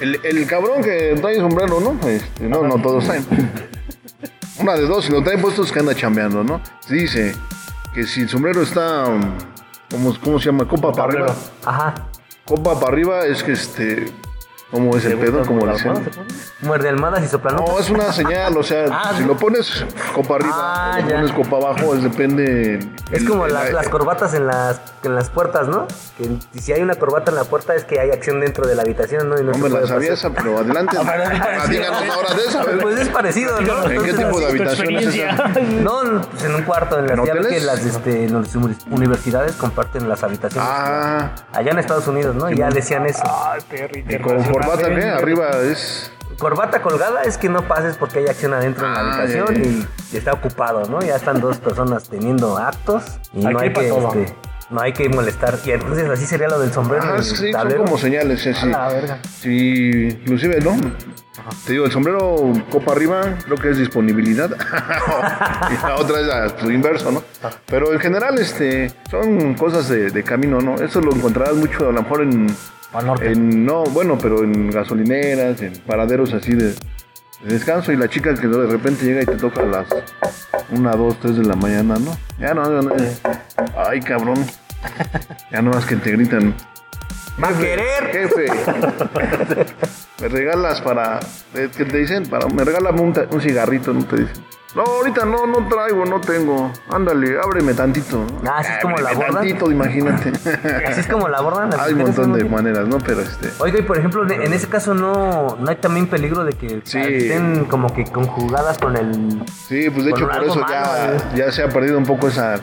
el, 0.00 0.20
el 0.24 0.46
cabrón 0.46 0.82
que 0.82 1.16
trae 1.20 1.36
sombrero, 1.36 1.78
¿no? 1.80 2.08
Este, 2.08 2.48
no, 2.48 2.62
no 2.64 2.78
todos 2.82 3.04
traen. 3.04 3.24
Una 4.58 4.74
de 4.74 4.86
dos, 4.86 5.04
si 5.06 5.12
lo 5.12 5.22
traen 5.22 5.40
puesto 5.40 5.62
es 5.62 5.72
que 5.72 5.80
anda 5.80 5.94
chambeando, 5.94 6.44
¿no? 6.44 6.60
Dice 6.88 7.34
que 7.92 8.04
si 8.04 8.22
el 8.22 8.28
sombrero 8.28 8.62
está, 8.62 9.06
um, 9.06 9.22
¿cómo, 9.90 10.14
cómo 10.22 10.38
se 10.38 10.46
llama? 10.46 10.66
Copa 10.66 10.92
para 10.92 11.12
arriba. 11.12 11.36
Ajá. 11.64 11.94
Copa 12.44 12.78
para 12.78 12.92
arriba 12.92 13.26
es 13.26 13.42
que 13.42 13.52
este, 13.52 14.12
¿cómo 14.74 14.96
es 14.96 15.04
el 15.06 15.16
pedo? 15.18 15.42
¿Cómo 15.46 15.64
le 15.64 15.72
dicen? 15.72 15.94
Muerde 16.60 16.88
almadas 16.88 17.22
y 17.24 17.28
soplanotas. 17.28 17.68
No, 17.74 17.78
es 17.80 17.90
una 17.90 18.12
señal, 18.12 18.56
o 18.56 18.62
sea, 18.62 18.84
Ah, 18.92 19.12
si 19.16 19.24
lo 19.24 19.36
pones 19.36 19.84
copa 20.14 20.34
arriba 20.36 20.52
Ah, 20.54 20.98
o 20.98 21.02
lo 21.02 21.08
pones 21.14 21.32
copa 21.32 21.56
abajo, 21.56 21.94
es 21.94 22.02
depende. 22.02 22.78
Es 23.10 23.20
el- 23.22 23.28
como 23.28 23.46
el- 23.46 23.52
las, 23.54 23.72
las 23.72 23.88
corbatas 23.88 24.34
en 24.34 24.46
las, 24.46 24.80
en 25.02 25.14
las 25.14 25.30
puertas, 25.30 25.68
¿no? 25.68 25.86
Que 26.18 26.60
si 26.60 26.72
hay 26.72 26.82
una 26.82 26.94
corbata 26.96 27.30
en 27.30 27.36
la 27.36 27.44
puerta 27.44 27.74
es 27.74 27.84
que 27.84 28.00
hay 28.00 28.10
acción 28.10 28.40
dentro 28.40 28.66
de 28.66 28.74
la 28.74 28.82
habitación, 28.82 29.28
¿no? 29.28 29.38
Y 29.38 29.44
no, 29.44 29.52
me 29.58 29.68
la 29.68 29.86
sabía 29.86 30.10
pasar. 30.10 30.30
esa, 30.32 30.42
pero 30.42 30.58
adelante. 30.58 30.96
Ah, 31.06 31.66
Díganos 31.68 32.02
ahora 32.10 32.34
de 32.34 32.44
esa. 32.44 32.64
Pues 32.82 32.98
es 32.98 33.08
parecido, 33.08 33.60
¿no? 33.60 33.88
¿En 33.90 34.02
qué 34.02 34.12
tipo 34.14 34.40
de 34.40 34.46
habitación 34.46 34.96
es 34.96 35.14
esa? 35.14 35.48
No, 35.82 36.22
pues 36.30 36.44
en 36.44 36.54
un 36.54 36.62
cuarto, 36.62 36.98
en 36.98 37.06
las 37.06 37.18
¿En 37.18 37.24
ya 37.24 37.34
ves 37.34 37.42
hoteles? 37.46 37.60
que 37.60 37.66
las, 37.66 37.84
este, 37.84 38.28
las 38.28 38.54
universidades 38.90 39.52
comparten 39.56 40.08
las 40.08 40.22
habitaciones. 40.22 40.68
Ah, 40.70 41.30
Allá 41.52 41.70
en 41.72 41.78
Estados 41.78 42.06
Unidos, 42.08 42.34
¿no? 42.34 42.50
Y 42.50 42.56
ya 42.56 42.68
decían 42.70 43.06
eso. 43.06 43.22
Ay, 43.24 43.60
perro, 43.68 43.98
y 43.98 44.02
corbata, 44.66 44.88
¿qué? 44.94 45.00
eh. 45.00 45.10
Arriba 45.10 45.50
es. 45.62 46.10
Corbata 46.38 46.82
colgada 46.82 47.22
es 47.22 47.38
que 47.38 47.48
no 47.48 47.62
pases 47.68 47.96
porque 47.96 48.18
hay 48.18 48.26
acción 48.26 48.54
adentro 48.54 48.86
en 48.86 48.92
la 48.92 48.98
Ah, 49.00 49.14
habitación 49.20 49.56
y, 49.56 50.14
y 50.14 50.18
está 50.18 50.32
ocupado, 50.32 50.84
¿no? 50.88 51.00
Ya 51.00 51.14
están 51.16 51.40
dos 51.40 51.58
personas 51.58 52.08
teniendo 52.08 52.58
actos 52.58 53.04
y 53.32 53.44
no 53.44 53.58
hay 53.60 53.72
que 53.72 53.88
este, 53.88 54.34
no 54.70 54.80
hay 54.80 54.92
que 54.92 55.08
molestar. 55.08 55.56
Y 55.64 55.70
entonces 55.70 56.08
así 56.10 56.26
sería 56.26 56.48
lo 56.48 56.58
del 56.58 56.72
sombrero. 56.72 57.04
Ah, 57.06 57.22
sí, 57.22 57.52
son 57.52 57.72
como 57.74 57.96
señales, 57.98 58.42
sí, 58.42 58.52
sí. 58.52 58.66
A 58.66 58.66
la 58.66 58.88
verga. 58.88 59.18
Sí, 59.40 60.08
inclusive, 60.22 60.60
¿no? 60.60 60.76
Te 61.66 61.72
digo, 61.72 61.84
el 61.84 61.92
sombrero 61.92 62.36
copa 62.70 62.92
arriba 62.92 63.20
creo 63.44 63.56
que 63.58 63.70
es 63.70 63.76
disponibilidad 63.78 64.50
y 65.70 65.86
la 65.86 65.96
otra 65.96 66.20
es 66.20 66.28
a 66.28 66.58
su 66.58 66.70
inverso, 66.70 67.12
¿no? 67.12 67.22
Pero 67.66 67.92
en 67.92 68.00
general, 68.00 68.38
este, 68.38 68.90
son 69.10 69.54
cosas 69.54 69.88
de, 69.88 70.10
de 70.10 70.22
camino, 70.24 70.60
¿no? 70.60 70.76
Eso 70.76 71.00
lo 71.00 71.14
encontrarás 71.14 71.54
mucho 71.54 71.88
a 71.90 71.92
lo 71.92 72.02
mejor 72.02 72.22
en, 72.22 72.46
Al 72.94 73.06
norte. 73.06 73.32
en 73.32 73.64
no, 73.66 73.84
bueno, 73.84 74.16
pero 74.20 74.42
en 74.44 74.70
gasolineras, 74.70 75.60
en 75.62 75.72
paraderos 75.86 76.32
así 76.32 76.52
de, 76.54 76.68
de 76.68 76.74
descanso 77.52 77.92
y 77.92 77.96
la 77.96 78.08
chica 78.08 78.34
que 78.34 78.46
de 78.46 78.66
repente 78.66 79.04
llega 79.04 79.22
y 79.22 79.26
te 79.26 79.36
toca 79.36 79.62
a 79.62 79.66
las 79.66 79.86
una, 80.70 80.92
dos, 80.92 81.18
tres 81.20 81.36
de 81.36 81.44
la 81.44 81.56
mañana, 81.56 81.96
¿no? 81.98 82.16
Ya 82.38 82.54
no, 82.54 82.64
ya 82.64 82.88
no, 82.88 82.94
ay 83.76 84.00
cabrón, 84.00 84.36
ya 85.50 85.60
no 85.60 85.70
más 85.70 85.84
que 85.86 85.96
te 85.96 86.12
gritan. 86.12 86.54
Va 87.42 87.48
a 87.48 87.58
querer. 87.58 88.04
Jefe, 88.12 88.46
me 90.22 90.28
regalas 90.28 90.80
para. 90.80 91.18
eh, 91.54 91.68
¿Qué 91.76 91.84
te 91.84 91.98
dicen? 91.98 92.26
Para, 92.28 92.46
me 92.46 92.62
regalas 92.64 92.92
un, 93.00 93.12
un 93.30 93.40
cigarrito, 93.40 93.92
¿no? 93.92 94.04
Te 94.04 94.16
dicen. 94.18 94.44
No, 94.74 94.82
ahorita 94.82 95.24
no, 95.24 95.46
no 95.46 95.68
traigo, 95.68 96.04
no 96.04 96.20
tengo. 96.20 96.72
Ándale, 96.90 97.38
ábreme 97.38 97.74
tantito. 97.74 98.18
¿no? 98.42 98.50
Ah, 98.50 98.56
así 98.58 98.72
es 98.72 98.78
como 98.82 98.96
la 98.96 99.10
Ábreme 99.10 99.24
borda. 99.26 99.40
tantito, 99.40 99.70
imagínate. 99.70 100.32
Así 100.86 101.00
es 101.00 101.06
como 101.06 101.28
la 101.28 101.38
abordan. 101.38 101.70
las 101.70 101.80
Hay 101.80 101.92
un 101.92 102.00
montón 102.02 102.32
de 102.32 102.44
maneras, 102.44 102.88
¿no? 102.88 102.98
Pero 102.98 103.20
este. 103.20 103.50
Oiga, 103.60 103.78
y 103.78 103.82
por 103.82 103.98
ejemplo, 103.98 104.28
en 104.28 104.52
ese 104.52 104.66
caso 104.68 104.92
no, 104.94 105.56
no 105.60 105.70
hay 105.70 105.76
también 105.76 106.08
peligro 106.08 106.44
de 106.44 106.54
que 106.54 106.80
Sí. 106.84 106.98
estén 106.98 107.66
como 107.66 107.92
que 107.94 108.04
conjugadas 108.04 108.78
con 108.78 108.96
el... 108.96 109.42
Sí, 109.68 109.88
pues 109.90 110.04
de 110.06 110.10
hecho 110.10 110.28
por 110.28 110.42
eso 110.44 110.60
malo, 110.60 110.66
ya, 110.68 111.12
¿eh? 111.14 111.16
ya 111.36 111.52
se 111.52 111.62
ha 111.62 111.68
perdido 111.68 111.96
un 111.96 112.04
poco 112.04 112.26
esa, 112.28 112.56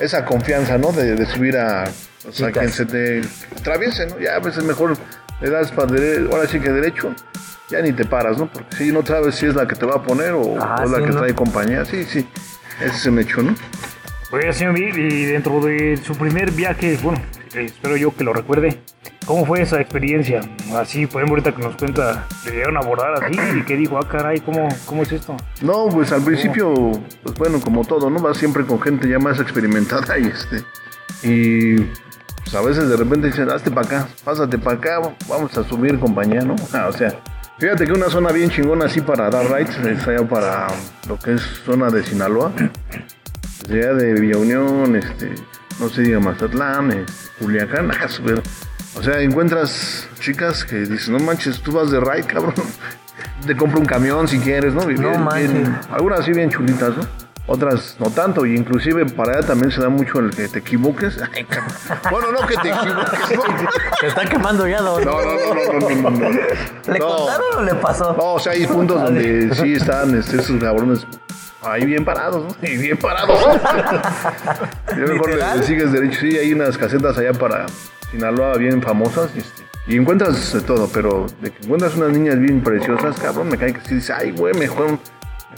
esa 0.00 0.24
confianza, 0.26 0.76
¿no? 0.76 0.92
De, 0.92 1.14
de 1.14 1.24
subir 1.26 1.56
a. 1.56 1.84
O 2.28 2.32
sea, 2.32 2.48
Chicas. 2.48 2.62
que 2.64 2.68
se 2.72 2.86
te 2.86 3.20
atraviese, 3.58 4.06
¿no? 4.06 4.18
Ya 4.18 4.36
a 4.36 4.38
veces 4.40 4.64
mejor 4.64 4.94
le 5.40 5.50
das 5.50 5.70
para 5.72 5.88
dere- 5.88 6.30
ahora 6.32 6.46
sí 6.48 6.60
que 6.60 6.70
derecho, 6.70 7.12
ya 7.70 7.80
ni 7.82 7.92
te 7.92 8.04
paras, 8.04 8.38
¿no? 8.38 8.46
Porque 8.46 8.76
si 8.76 8.92
no 8.92 9.04
sabes 9.04 9.34
si 9.34 9.46
es 9.46 9.54
la 9.54 9.66
que 9.66 9.74
te 9.74 9.86
va 9.86 9.96
a 9.96 10.02
poner 10.02 10.32
o, 10.32 10.40
o 10.40 10.82
es 10.84 10.90
la 10.90 10.98
que 10.98 11.06
¿no? 11.12 11.18
trae 11.18 11.34
compañía. 11.34 11.84
Sí, 11.84 12.04
sí. 12.04 12.26
Ese 12.80 12.94
es 12.96 13.06
un 13.06 13.18
hecho, 13.18 13.42
¿no? 13.42 13.54
Oiga, 14.32 14.52
señor 14.52 14.78
y 14.78 15.24
dentro 15.26 15.60
de 15.60 15.96
su 15.96 16.14
primer 16.16 16.50
viaje, 16.50 16.98
bueno, 17.02 17.20
espero 17.54 17.96
yo 17.96 18.12
que 18.16 18.24
lo 18.24 18.32
recuerde, 18.32 18.80
¿cómo 19.26 19.46
fue 19.46 19.62
esa 19.62 19.80
experiencia? 19.80 20.40
Así, 20.74 21.06
por 21.06 21.22
ejemplo, 21.22 21.40
ahorita 21.40 21.54
que 21.54 21.62
nos 21.62 21.76
cuenta, 21.76 22.26
le 22.44 22.50
llegaron 22.50 22.76
a 22.76 22.80
abordar 22.80 23.12
así 23.22 23.38
y 23.58 23.62
que 23.62 23.76
dijo, 23.76 23.96
ah, 23.96 24.08
caray, 24.08 24.40
¿cómo, 24.40 24.68
cómo 24.86 25.04
es 25.04 25.12
esto? 25.12 25.36
No, 25.62 25.88
pues 25.88 26.10
al 26.10 26.22
principio, 26.22 26.74
pues 27.22 27.36
bueno, 27.36 27.60
como 27.60 27.84
todo, 27.84 28.10
¿no? 28.10 28.18
Vas 28.18 28.36
siempre 28.38 28.64
con 28.64 28.80
gente 28.80 29.08
ya 29.08 29.20
más 29.20 29.38
experimentada 29.38 30.18
y 30.18 30.26
este. 30.26 30.64
Y 31.22 31.76
a 32.54 32.60
veces 32.60 32.88
de 32.88 32.96
repente 32.96 33.26
dicen, 33.28 33.50
hazte 33.50 33.70
para 33.70 33.86
acá, 33.86 34.08
pásate 34.24 34.58
para 34.58 34.76
acá, 34.76 35.00
vamos 35.28 35.56
a 35.56 35.64
subir 35.64 35.98
compañía, 35.98 36.42
¿no? 36.42 36.54
Ah, 36.72 36.86
o 36.88 36.92
sea, 36.92 37.12
fíjate 37.58 37.86
que 37.86 37.92
una 37.92 38.08
zona 38.10 38.32
bien 38.32 38.50
chingona 38.50 38.86
así 38.86 39.00
para 39.00 39.30
dar 39.30 39.46
rides 39.50 39.76
es 39.78 40.06
allá 40.06 40.26
para 40.28 40.66
lo 41.08 41.18
que 41.18 41.34
es 41.34 41.42
zona 41.64 41.88
de 41.90 42.02
Sinaloa, 42.04 42.52
desde 43.66 43.82
allá 43.88 43.94
de 43.94 44.20
Villa 44.20 44.38
Unión, 44.38 44.96
este, 44.96 45.34
no 45.80 45.88
sé, 45.88 46.02
diga 46.02 46.20
Mazatlán, 46.20 46.90
este, 46.92 47.12
Culiacán, 47.38 47.90
súper. 48.08 48.42
o 48.96 49.02
sea, 49.02 49.20
encuentras 49.20 50.08
chicas 50.20 50.64
que 50.64 50.76
dicen, 50.76 51.14
no 51.16 51.24
manches, 51.24 51.60
tú 51.60 51.72
vas 51.72 51.90
de 51.90 52.00
ride, 52.00 52.24
cabrón. 52.24 52.54
Te 53.46 53.56
compro 53.56 53.78
un 53.80 53.86
camión 53.86 54.26
si 54.26 54.38
quieres, 54.38 54.72
¿no? 54.74 54.86
Bien- 54.86 55.00
bien- 55.00 55.22
manches. 55.22 55.68
algunas 55.90 56.20
así 56.20 56.32
bien 56.32 56.50
chulitas, 56.50 56.96
¿no? 56.96 57.23
Otras 57.46 57.96
no 57.98 58.08
tanto, 58.10 58.46
y 58.46 58.56
inclusive 58.56 59.04
para 59.04 59.32
allá 59.32 59.46
también 59.48 59.70
se 59.70 59.80
da 59.82 59.90
mucho 59.90 60.18
el 60.18 60.30
que 60.30 60.48
te 60.48 60.60
equivoques. 60.60 61.20
Ay, 61.34 61.46
bueno, 62.10 62.32
no 62.32 62.46
que 62.46 62.56
te 62.56 62.70
equivoques, 62.70 63.36
no. 63.36 63.42
Se 64.00 64.06
está 64.06 64.24
quemando 64.24 64.66
ya, 64.66 64.80
don. 64.80 65.04
No, 65.04 65.20
no, 65.20 65.24
no, 65.24 65.54
no, 65.54 65.90
no, 65.90 66.10
no, 66.10 66.30
no. 66.30 66.30
¿Le 66.30 66.98
contaron 66.98 67.58
o 67.58 67.62
le 67.62 67.74
pasó? 67.74 68.14
No, 68.14 68.34
o 68.34 68.38
sea, 68.38 68.52
hay 68.52 68.66
puntos 68.66 69.02
donde 69.02 69.54
sí 69.54 69.74
están 69.74 70.16
este, 70.16 70.36
esos 70.36 70.58
cabrones 70.58 71.06
ahí 71.62 71.84
bien 71.84 72.04
parados, 72.04 72.56
¿no? 72.62 72.68
Y 72.68 72.76
bien 72.78 72.96
parados. 72.96 73.38
Yo 74.96 75.06
mejor 75.06 75.30
le, 75.34 75.62
sigues 75.64 75.92
derecho. 75.92 76.20
Sí, 76.20 76.38
hay 76.38 76.52
unas 76.52 76.78
casetas 76.78 77.18
allá 77.18 77.32
para 77.34 77.66
Sinaloa 78.10 78.56
bien 78.56 78.82
famosas. 78.82 79.34
este, 79.36 79.64
y 79.86 79.96
encuentras 79.96 80.52
de 80.52 80.62
todo, 80.62 80.88
pero 80.92 81.26
de 81.42 81.50
que 81.50 81.62
encuentras 81.62 81.94
unas 81.96 82.10
niñas 82.10 82.38
bien 82.38 82.62
preciosas, 82.62 83.18
cabrón, 83.18 83.48
me 83.48 83.58
cae 83.58 83.74
que 83.74 83.80
sí 83.82 83.96
dices, 83.96 84.16
ay, 84.16 84.30
güey, 84.30 84.54
mejor, 84.54 84.98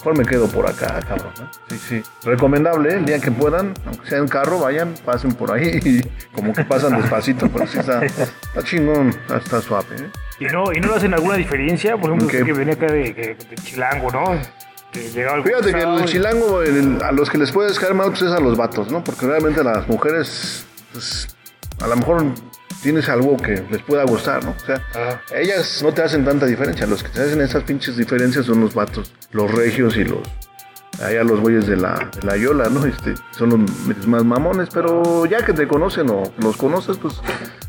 mejor 0.07 0.19
me 0.19 0.25
quedo 0.31 0.47
por 0.49 0.69
acá, 0.69 1.01
cabrón. 1.07 1.33
¿no? 1.41 1.49
Sí, 1.69 1.79
sí. 1.79 2.03
Recomendable, 2.25 2.91
¿eh? 2.91 2.97
el 2.99 3.05
día 3.05 3.19
que 3.19 3.31
puedan, 3.33 3.75
aunque 3.87 4.09
sea 4.09 4.19
en 4.19 4.29
carro, 4.29 4.61
vayan, 4.61 4.95
pasen 5.05 5.33
por 5.33 5.51
ahí 5.53 5.81
y 5.85 6.01
como 6.35 6.53
que 6.53 6.65
pasan 6.65 7.01
despacito, 7.01 7.49
pero 7.49 7.67
sí 7.67 7.79
está, 7.79 8.05
está 8.05 8.63
chingón, 8.63 9.13
está, 9.35 9.61
suave. 9.61 9.97
¿eh? 9.99 10.11
¿Y 10.41 10.45
no, 10.45 10.73
¿Y 10.73 10.81
no 10.81 10.95
hacen 10.95 11.13
alguna 11.15 11.35
diferencia? 11.37 11.97
Por 11.97 12.11
ejemplo, 12.13 12.29
que 12.29 12.53
venía 12.53 12.75
acá 12.75 12.87
de, 12.87 13.13
de- 13.13 13.35
de 13.35 13.57
Chilango, 13.65 14.11
¿no? 14.13 14.41
Fíjate 14.93 15.73
que 15.75 15.83
el 15.83 16.05
chilango, 16.07 16.63
el- 16.63 17.03
a 17.03 17.13
los 17.13 17.29
que 17.29 17.37
les 17.39 17.51
puedes 17.53 17.79
caer 17.79 17.95
mal, 17.95 18.11
pues 18.11 18.23
es 18.23 18.33
a 18.33 18.41
los 18.41 18.57
vatos, 18.57 18.91
¿no? 18.91 19.03
Porque 19.05 19.27
realmente 19.27 19.61
a 19.61 19.65
las 19.65 19.89
mujeres, 19.89 20.65
pues, 20.93 21.37
a 21.83 21.87
lo 21.89 21.97
mejor 21.97 22.25
tienes 22.83 23.09
algo 23.09 23.37
que 23.37 23.63
les 23.71 23.83
pueda 23.83 24.05
gustar, 24.05 24.45
¿no? 24.45 24.51
O 24.51 24.67
sea, 24.67 24.77
Ajá. 24.91 25.23
ellas 25.35 25.81
no 25.83 25.93
te 25.93 26.03
hacen 26.03 26.25
tanta 26.25 26.47
diferencia. 26.47 26.87
Los 26.87 27.03
que 27.03 27.09
te 27.11 27.21
hacen 27.23 27.41
esas 27.41 27.63
pinches 27.65 27.97
diferencias 27.97 28.47
son 28.47 28.61
los 28.61 28.75
vatos, 28.75 29.13
los 29.33 29.51
regios 29.51 29.97
y 29.97 30.05
los. 30.05 30.21
Allá 31.03 31.25
los 31.25 31.41
güeyes 31.41 31.67
de 31.67 31.77
la, 31.77 32.09
de 32.19 32.23
la 32.27 32.37
Yola, 32.39 32.71
¿no? 32.71 32.87
Este, 32.87 33.15
son 33.33 33.51
los 33.51 34.07
más 34.07 34.25
mamones, 34.25 34.71
pero 34.73 35.27
ya 35.27 35.45
que 35.45 35.53
te 35.53 35.69
conocen 35.69 36.09
o 36.09 36.23
los 36.39 36.57
conoces, 36.57 36.97
pues 36.97 37.15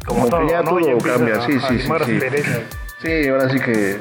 como, 0.06 0.30
todo, 0.30 0.46
que 0.48 0.52
ya 0.54 0.62
¿no? 0.62 0.70
todo 0.70 0.80
Ya 0.80 0.98
cambia. 0.98 1.36
a- 1.36 1.46
Sí, 1.46 1.54
a 1.62 1.68
sí, 1.68 1.80
sí. 1.80 1.88
sí. 2.06 2.20
Sí, 3.02 3.28
ahora 3.28 3.50
sí 3.50 3.60
que 3.60 4.00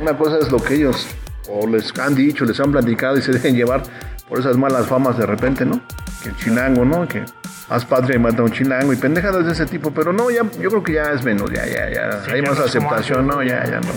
una 0.00 0.16
cosa 0.18 0.38
es 0.38 0.50
lo 0.50 0.58
que 0.58 0.74
ellos 0.74 1.06
o 1.48 1.66
les 1.68 1.96
han 2.00 2.16
dicho, 2.16 2.44
les 2.44 2.58
han 2.58 2.72
platicado 2.72 3.16
y 3.16 3.22
se 3.22 3.30
dejen 3.30 3.54
llevar 3.54 3.84
por 4.28 4.40
esas 4.40 4.56
malas 4.56 4.86
famas 4.86 5.16
de 5.18 5.26
repente, 5.26 5.64
¿no? 5.64 5.80
Que 6.24 6.30
el 6.30 6.36
chilango, 6.36 6.84
¿no? 6.84 7.06
Que 7.06 7.22
haz 7.68 7.84
patria 7.84 8.16
y 8.16 8.18
mata 8.18 8.42
a 8.42 8.44
un 8.44 8.50
chilango 8.52 8.92
y 8.92 8.96
pendejadas 8.96 9.46
de 9.46 9.52
ese 9.52 9.66
tipo, 9.66 9.90
pero 9.90 10.12
no, 10.12 10.30
ya, 10.30 10.42
yo 10.60 10.70
creo 10.70 10.82
que 10.82 10.92
ya 10.94 11.12
es 11.12 11.24
menos, 11.24 11.50
ya, 11.50 11.64
ya, 11.66 11.90
ya, 11.90 12.22
Sí, 12.24 12.32
hay 12.32 12.42
ya 12.42 12.48
más 12.50 12.58
no 12.58 12.64
aceptación, 12.64 13.26
¿no? 13.26 13.42
Ya, 13.42 13.64
ya 13.64 13.80
no. 13.80 13.88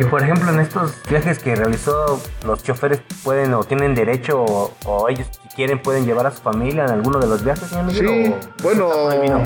Y 0.00 0.04
por 0.04 0.22
ejemplo, 0.22 0.50
en 0.50 0.60
estos 0.60 0.94
viajes 1.10 1.38
que 1.38 1.54
realizó, 1.54 2.22
los 2.46 2.62
choferes 2.62 3.02
pueden 3.22 3.52
o 3.52 3.62
tienen 3.64 3.94
derecho 3.94 4.42
o, 4.42 4.74
o 4.86 5.08
ellos 5.10 5.26
si 5.42 5.54
quieren 5.54 5.82
pueden 5.82 6.06
llevar 6.06 6.26
a 6.26 6.30
su 6.30 6.40
familia 6.40 6.84
en 6.86 6.90
alguno 6.92 7.18
de 7.18 7.26
los 7.26 7.44
viajes, 7.44 7.68
señor 7.68 7.92
Sí, 7.92 8.06
o- 8.32 8.62
bueno, 8.62 9.42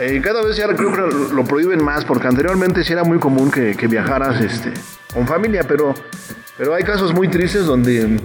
eh, 0.00 0.20
cada 0.24 0.42
vez 0.42 0.56
ya 0.56 0.66
creo 0.74 0.90
que 0.90 0.96
lo, 1.00 1.06
lo 1.08 1.44
prohíben 1.44 1.84
más, 1.84 2.04
porque 2.04 2.26
anteriormente 2.26 2.82
sí 2.82 2.92
era 2.92 3.04
muy 3.04 3.20
común 3.20 3.52
que, 3.52 3.76
que 3.76 3.86
viajaras 3.86 4.40
este, 4.40 4.72
con 5.14 5.24
familia, 5.28 5.62
pero, 5.68 5.94
pero 6.56 6.74
hay 6.74 6.82
casos 6.82 7.14
muy 7.14 7.28
tristes 7.28 7.64
donde 7.64 8.18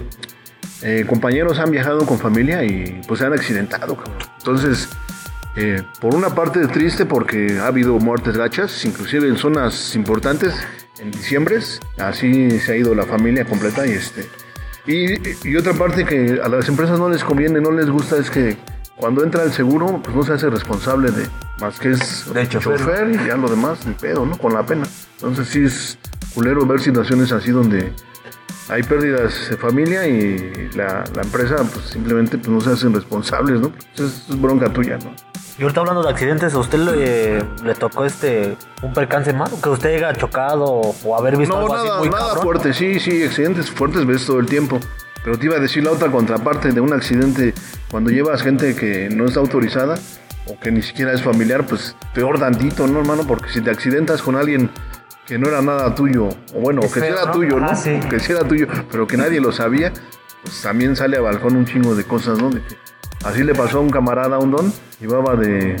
eh, 0.84 1.04
compañeros 1.08 1.58
han 1.58 1.70
viajado 1.70 2.04
con 2.06 2.18
familia 2.18 2.62
y 2.62 3.00
pues 3.08 3.20
se 3.20 3.26
han 3.26 3.32
accidentado. 3.32 3.96
cabrón. 3.96 4.18
Entonces, 4.38 4.88
eh, 5.56 5.82
por 6.00 6.14
una 6.14 6.34
parte 6.34 6.60
es 6.60 6.68
triste 6.68 7.06
porque 7.06 7.58
ha 7.58 7.66
habido 7.66 7.98
muertes 7.98 8.36
gachas, 8.36 8.84
inclusive 8.84 9.26
en 9.26 9.36
zonas 9.36 9.96
importantes, 9.96 10.54
en 11.00 11.10
diciembre, 11.10 11.58
así 11.98 12.60
se 12.60 12.72
ha 12.72 12.76
ido 12.76 12.94
la 12.94 13.04
familia 13.04 13.44
completa 13.44 13.86
y 13.86 13.92
este... 13.92 14.28
Y, 14.86 15.48
y 15.48 15.56
otra 15.56 15.72
parte 15.72 16.04
que 16.04 16.38
a 16.44 16.48
las 16.48 16.68
empresas 16.68 16.98
no 16.98 17.08
les 17.08 17.24
conviene, 17.24 17.58
no 17.58 17.70
les 17.70 17.88
gusta 17.88 18.18
es 18.18 18.28
que 18.28 18.58
cuando 18.96 19.24
entra 19.24 19.42
el 19.42 19.52
seguro, 19.52 20.00
pues 20.04 20.14
no 20.14 20.22
se 20.22 20.34
hace 20.34 20.50
responsable 20.50 21.10
de 21.10 21.26
más 21.58 21.78
que 21.78 21.92
es 21.92 22.32
Del 22.34 22.48
chofer, 22.48 23.10
y 23.10 23.26
ya 23.26 23.36
lo 23.36 23.48
demás, 23.48 23.86
ni 23.86 23.94
pedo, 23.94 24.26
¿no? 24.26 24.36
Con 24.36 24.52
la 24.52 24.66
pena. 24.66 24.84
Entonces 25.16 25.48
sí 25.48 25.64
es 25.64 25.98
culero 26.34 26.66
ver 26.66 26.80
situaciones 26.80 27.32
así 27.32 27.50
donde 27.50 27.92
hay 28.68 28.82
pérdidas 28.82 29.50
de 29.50 29.56
familia 29.56 30.06
y 30.06 30.70
la, 30.74 31.04
la 31.14 31.22
empresa 31.22 31.56
pues 31.56 31.86
simplemente 31.86 32.38
pues, 32.38 32.48
no 32.48 32.60
se 32.60 32.70
hacen 32.70 32.94
responsables, 32.94 33.60
¿no? 33.60 33.70
Pues, 33.96 34.00
es, 34.28 34.40
bronca 34.40 34.72
tuya, 34.72 34.98
¿no? 34.98 35.14
Y 35.56 35.62
ahorita 35.62 35.80
hablando 35.80 36.02
de 36.02 36.08
accidentes, 36.10 36.52
¿a 36.54 36.58
usted 36.58 36.78
le, 36.78 37.44
le 37.64 37.74
tocó 37.74 38.04
este 38.04 38.56
un 38.82 38.92
percance 38.92 39.32
malo? 39.32 39.56
Que 39.62 39.68
usted 39.68 39.94
haya 39.96 40.12
chocado 40.14 40.64
o, 40.64 40.96
o 41.04 41.16
haber 41.16 41.36
visto 41.36 41.54
No, 41.54 41.60
algo 41.62 41.74
nada, 41.76 41.90
así 41.90 41.98
muy 42.00 42.08
nada 42.08 42.26
cabrón. 42.28 42.42
fuerte, 42.42 42.74
sí, 42.74 42.98
sí, 42.98 43.22
accidentes 43.22 43.70
fuertes 43.70 44.04
ves 44.04 44.26
todo 44.26 44.40
el 44.40 44.46
tiempo. 44.46 44.80
Pero 45.22 45.38
te 45.38 45.46
iba 45.46 45.56
a 45.56 45.60
decir 45.60 45.84
la 45.84 45.92
otra 45.92 46.10
contraparte 46.10 46.72
de 46.72 46.80
un 46.80 46.92
accidente 46.92 47.54
cuando 47.90 48.10
llevas 48.10 48.42
gente 48.42 48.74
que 48.74 49.08
no 49.10 49.26
está 49.26 49.40
autorizada 49.40 49.94
o 50.46 50.58
que 50.58 50.70
ni 50.72 50.82
siquiera 50.82 51.12
es 51.12 51.22
familiar, 51.22 51.64
pues 51.66 51.96
peor 52.12 52.38
tantito, 52.38 52.86
¿no, 52.88 53.00
hermano? 53.00 53.22
Porque 53.26 53.48
si 53.50 53.60
te 53.62 53.70
accidentas 53.70 54.20
con 54.22 54.36
alguien 54.36 54.70
que 55.26 55.38
no 55.38 55.48
era 55.48 55.62
nada 55.62 55.94
tuyo, 55.94 56.28
o 56.54 56.60
bueno, 56.60 56.82
Es 56.82 56.92
que 56.92 57.00
sí 57.00 57.06
feo, 57.06 57.16
era 57.16 57.26
¿no? 57.26 57.32
tuyo, 57.32 57.58
¿no? 57.60 57.66
Ah, 57.70 57.74
sí. 57.74 57.98
Que 58.10 58.20
sí 58.20 58.32
era 58.32 58.46
tuyo, 58.46 58.66
pero 58.90 59.06
que 59.06 59.16
nadie 59.16 59.40
lo 59.40 59.52
sabía, 59.52 59.92
pues 60.42 60.60
también 60.62 60.94
sale 60.96 61.16
a 61.16 61.20
balcón 61.20 61.56
un 61.56 61.64
chingo 61.64 61.94
de 61.94 62.04
cosas, 62.04 62.38
¿no? 62.38 62.50
De 62.50 62.60
que 62.62 62.76
así 63.24 63.42
le 63.42 63.54
pasó 63.54 63.78
a 63.78 63.80
un 63.80 63.90
camarada, 63.90 64.36
a 64.36 64.38
un 64.38 64.50
don, 64.50 64.72
llevaba 65.00 65.34
de, 65.36 65.76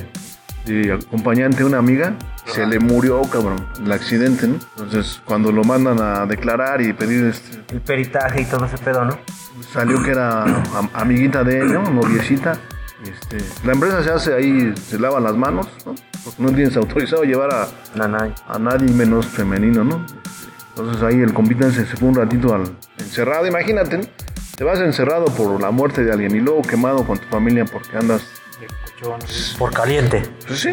de 0.64 0.92
acompañante 0.92 1.62
a 1.62 1.66
una 1.66 1.78
amiga, 1.78 2.14
se 2.46 2.66
le 2.66 2.78
murió, 2.78 3.20
cabrón, 3.22 3.66
el 3.82 3.92
accidente, 3.92 4.46
¿no? 4.46 4.56
Entonces, 4.76 5.20
cuando 5.24 5.52
lo 5.52 5.62
mandan 5.64 6.00
a 6.00 6.24
declarar 6.26 6.80
y 6.80 6.92
pedir, 6.92 7.24
este, 7.26 7.58
El 7.74 7.80
peritaje 7.80 8.42
y 8.42 8.44
todo 8.46 8.64
ese 8.64 8.78
pedo, 8.78 9.04
¿no? 9.04 9.18
salió 9.72 10.02
que 10.02 10.10
era 10.10 10.42
am- 10.42 10.90
amiguita 10.94 11.42
de 11.44 11.60
él, 11.60 11.72
¿no? 11.72 11.82
Noviecita. 11.90 12.58
Este, 13.04 13.38
la 13.66 13.72
empresa 13.72 14.02
se 14.02 14.10
hace 14.10 14.34
ahí, 14.34 14.74
se 14.76 14.98
lava 14.98 15.20
las 15.20 15.34
manos, 15.36 15.68
¿no? 15.84 15.94
Porque 16.24 16.42
no 16.42 16.52
tienes 16.52 16.76
autorizado 16.76 17.22
llevar 17.24 17.52
a, 17.52 17.68
Nanay. 17.94 18.34
a 18.48 18.58
nadie 18.58 18.90
menos 18.92 19.26
femenino, 19.26 19.84
¿no? 19.84 20.04
Entonces 20.70 21.02
ahí 21.02 21.20
el 21.20 21.32
compita 21.34 21.70
se, 21.70 21.86
se 21.86 21.96
fue 21.96 22.08
un 22.08 22.14
ratito 22.16 22.54
al 22.54 22.64
encerrado, 22.98 23.46
imagínate, 23.46 23.98
¿no? 23.98 24.04
Te 24.56 24.64
vas 24.64 24.78
encerrado 24.80 25.26
por 25.26 25.60
la 25.60 25.70
muerte 25.70 26.04
de 26.04 26.12
alguien 26.12 26.34
y 26.36 26.40
luego 26.40 26.62
quemado 26.62 27.04
con 27.06 27.18
tu 27.18 27.26
familia 27.28 27.64
porque 27.64 27.96
andas, 27.96 28.22
De 28.60 28.66
cochón, 28.68 29.20
sí. 29.26 29.56
Por 29.58 29.72
caliente. 29.72 30.22
pues 30.46 30.60
sí. 30.60 30.72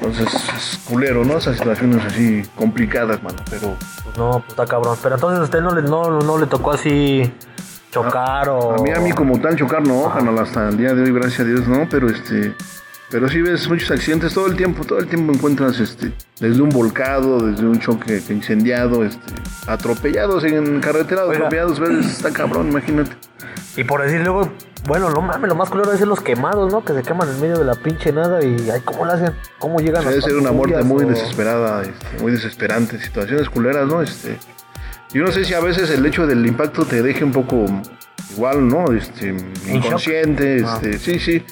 Entonces 0.00 0.26
es 0.34 0.80
culero, 0.88 1.24
¿no? 1.24 1.38
Esas 1.38 1.56
situaciones 1.56 2.04
así 2.04 2.42
complicadas, 2.56 3.22
mano, 3.22 3.38
pero 3.48 3.76
Pues 4.02 4.16
no, 4.18 4.32
pues 4.40 4.48
está 4.50 4.66
cabrón. 4.66 4.98
Pero 5.02 5.14
entonces 5.14 5.40
a 5.40 5.44
usted 5.44 5.60
no 5.60 5.74
le, 5.74 5.82
no, 5.82 6.20
no 6.20 6.36
le 6.38 6.46
tocó 6.46 6.72
así 6.72 7.32
chocar 7.94 8.48
o. 8.48 8.74
A 8.74 8.82
mí, 8.82 8.90
a 8.90 9.00
mí 9.00 9.12
como 9.12 9.40
tal 9.40 9.56
chocar 9.56 9.86
no, 9.86 10.12
canal, 10.12 10.38
hasta 10.38 10.68
el 10.68 10.76
día 10.76 10.94
de 10.94 11.02
hoy, 11.02 11.12
gracias 11.12 11.40
a 11.40 11.44
Dios, 11.44 11.66
no, 11.68 11.86
pero 11.88 12.08
este, 12.08 12.52
pero 13.10 13.28
sí 13.28 13.40
ves 13.40 13.68
muchos 13.68 13.90
accidentes 13.90 14.34
todo 14.34 14.46
el 14.48 14.56
tiempo, 14.56 14.84
todo 14.84 14.98
el 14.98 15.06
tiempo 15.06 15.32
encuentras 15.32 15.78
este, 15.78 16.12
desde 16.40 16.60
un 16.60 16.70
volcado, 16.70 17.40
desde 17.46 17.64
un 17.66 17.78
choque 17.78 18.22
que 18.26 18.32
incendiado, 18.32 19.04
este, 19.04 19.32
atropellados 19.66 20.44
en 20.44 20.80
carretera, 20.80 21.24
Oiga. 21.24 21.36
atropellados, 21.36 21.78
ves, 21.80 22.06
está 22.06 22.30
cabrón, 22.32 22.68
imagínate. 22.68 23.12
Y 23.76 23.84
por 23.84 24.02
decir 24.02 24.20
luego, 24.20 24.50
bueno, 24.86 25.10
no 25.10 25.20
mames, 25.20 25.48
lo 25.48 25.54
más 25.54 25.70
culero 25.70 25.92
es 25.92 26.00
los 26.02 26.20
quemados, 26.20 26.72
¿no? 26.72 26.84
Que 26.84 26.92
se 26.92 27.02
queman 27.02 27.28
en 27.28 27.40
medio 27.40 27.58
de 27.58 27.64
la 27.64 27.74
pinche 27.74 28.12
nada 28.12 28.42
y 28.44 28.68
ay, 28.70 28.80
¿cómo 28.84 29.04
lo 29.04 29.12
hacen? 29.12 29.32
¿Cómo 29.58 29.80
llegan 29.80 30.02
Debe 30.04 30.16
las 30.16 30.24
ser 30.24 30.36
una 30.36 30.52
muerte 30.52 30.82
muy 30.84 31.04
o- 31.04 31.08
desesperada, 31.08 31.82
este, 31.82 32.22
muy 32.22 32.32
desesperante, 32.32 32.98
situaciones 33.00 33.48
culeras, 33.48 33.86
¿no? 33.88 34.02
Este, 34.02 34.36
yo 35.14 35.22
no 35.24 35.32
sé 35.32 35.44
si 35.44 35.54
a 35.54 35.60
veces 35.60 35.88
el 35.90 36.04
hecho 36.04 36.26
del 36.26 36.44
impacto 36.44 36.84
te 36.84 37.02
deje 37.02 37.24
un 37.24 37.32
poco 37.32 37.64
igual, 38.32 38.68
¿no? 38.68 38.92
Este, 38.92 39.34
inconsciente, 39.72 40.62
Ah. 40.66 40.74
este, 40.82 40.98
sí, 40.98 41.18
sí. 41.18 41.42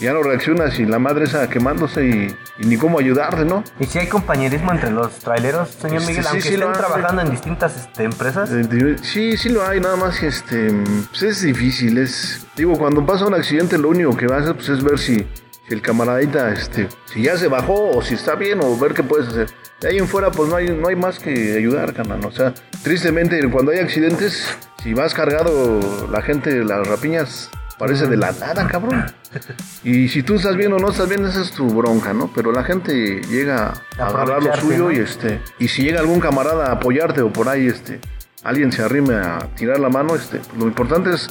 Ya 0.00 0.14
no 0.14 0.22
reaccionas 0.22 0.78
y 0.78 0.86
la 0.86 0.98
madre 0.98 1.24
esa 1.26 1.50
quemándose 1.50 2.06
y, 2.06 2.34
y 2.58 2.66
ni 2.66 2.78
cómo 2.78 2.98
ayudarte, 2.98 3.44
¿no? 3.44 3.62
¿Y 3.78 3.84
si 3.84 3.98
hay 3.98 4.06
compañerismo 4.06 4.72
entre 4.72 4.90
los 4.90 5.12
traileros, 5.18 5.68
señor 5.72 6.00
Miguel? 6.06 6.22
sí, 6.24 6.28
aunque 6.30 6.40
sí 6.42 6.56
lo 6.56 6.72
estén 6.72 6.86
trabajando 6.86 7.20
en 7.22 7.30
distintas 7.30 7.76
este, 7.76 8.04
empresas. 8.04 8.50
Eh, 8.50 8.96
Sí, 9.02 9.36
sí 9.36 9.50
lo 9.50 9.62
hay, 9.66 9.78
nada 9.80 9.96
más 9.96 10.18
que 10.18 10.28
este, 10.28 10.72
pues 11.10 11.22
es 11.22 11.42
difícil, 11.42 11.98
es, 11.98 12.46
digo, 12.56 12.78
cuando 12.78 13.04
pasa 13.04 13.26
un 13.26 13.34
accidente 13.34 13.76
lo 13.76 13.90
único 13.90 14.16
que 14.16 14.26
vas 14.26 14.38
a 14.38 14.42
hacer 14.44 14.54
pues, 14.56 14.68
es 14.70 14.82
ver 14.82 14.98
si 14.98 15.26
el 15.70 15.82
camaradita, 15.82 16.52
este, 16.52 16.88
si 17.06 17.22
ya 17.22 17.36
se 17.36 17.48
bajó 17.48 17.90
o 17.90 18.02
si 18.02 18.14
está 18.14 18.34
bien 18.34 18.60
o 18.62 18.76
ver 18.78 18.94
qué 18.94 19.02
puedes 19.02 19.28
hacer. 19.28 19.48
De 19.80 19.88
ahí 19.88 19.98
en 19.98 20.08
fuera 20.08 20.30
pues 20.30 20.48
no 20.50 20.56
hay, 20.56 20.68
no 20.68 20.88
hay 20.88 20.96
más 20.96 21.18
que 21.18 21.56
ayudar, 21.56 21.94
carnal, 21.94 22.24
o 22.24 22.30
sea, 22.30 22.52
tristemente 22.82 23.40
cuando 23.50 23.72
hay 23.72 23.78
accidentes, 23.78 24.46
si 24.82 24.92
vas 24.94 25.14
cargado 25.14 26.08
la 26.10 26.20
gente, 26.20 26.64
las 26.64 26.86
rapiñas, 26.86 27.50
Aparece 27.80 28.08
de 28.08 28.18
la 28.18 28.30
nada, 28.32 28.68
cabrón. 28.68 29.06
Y 29.84 30.08
si 30.08 30.22
tú 30.22 30.34
estás 30.34 30.54
bien 30.54 30.70
o 30.74 30.78
no 30.78 30.90
estás 30.90 31.08
bien, 31.08 31.24
esa 31.24 31.40
es 31.40 31.52
tu 31.52 31.66
bronca, 31.66 32.12
¿no? 32.12 32.30
Pero 32.34 32.52
la 32.52 32.62
gente 32.62 33.22
llega 33.22 33.72
a 33.98 34.06
agarrar 34.06 34.42
lo 34.42 34.54
suyo 34.56 34.88
¿no? 34.88 34.92
y 34.92 34.96
este. 34.96 35.40
Y 35.58 35.68
si 35.68 35.84
llega 35.84 36.00
algún 36.00 36.20
camarada 36.20 36.66
a 36.66 36.72
apoyarte 36.72 37.22
o 37.22 37.32
por 37.32 37.48
ahí, 37.48 37.68
este, 37.68 38.00
alguien 38.44 38.70
se 38.70 38.82
arrime 38.82 39.14
a 39.14 39.38
tirar 39.56 39.80
la 39.80 39.88
mano, 39.88 40.14
este, 40.14 40.42
lo 40.58 40.66
importante 40.66 41.14
es 41.14 41.28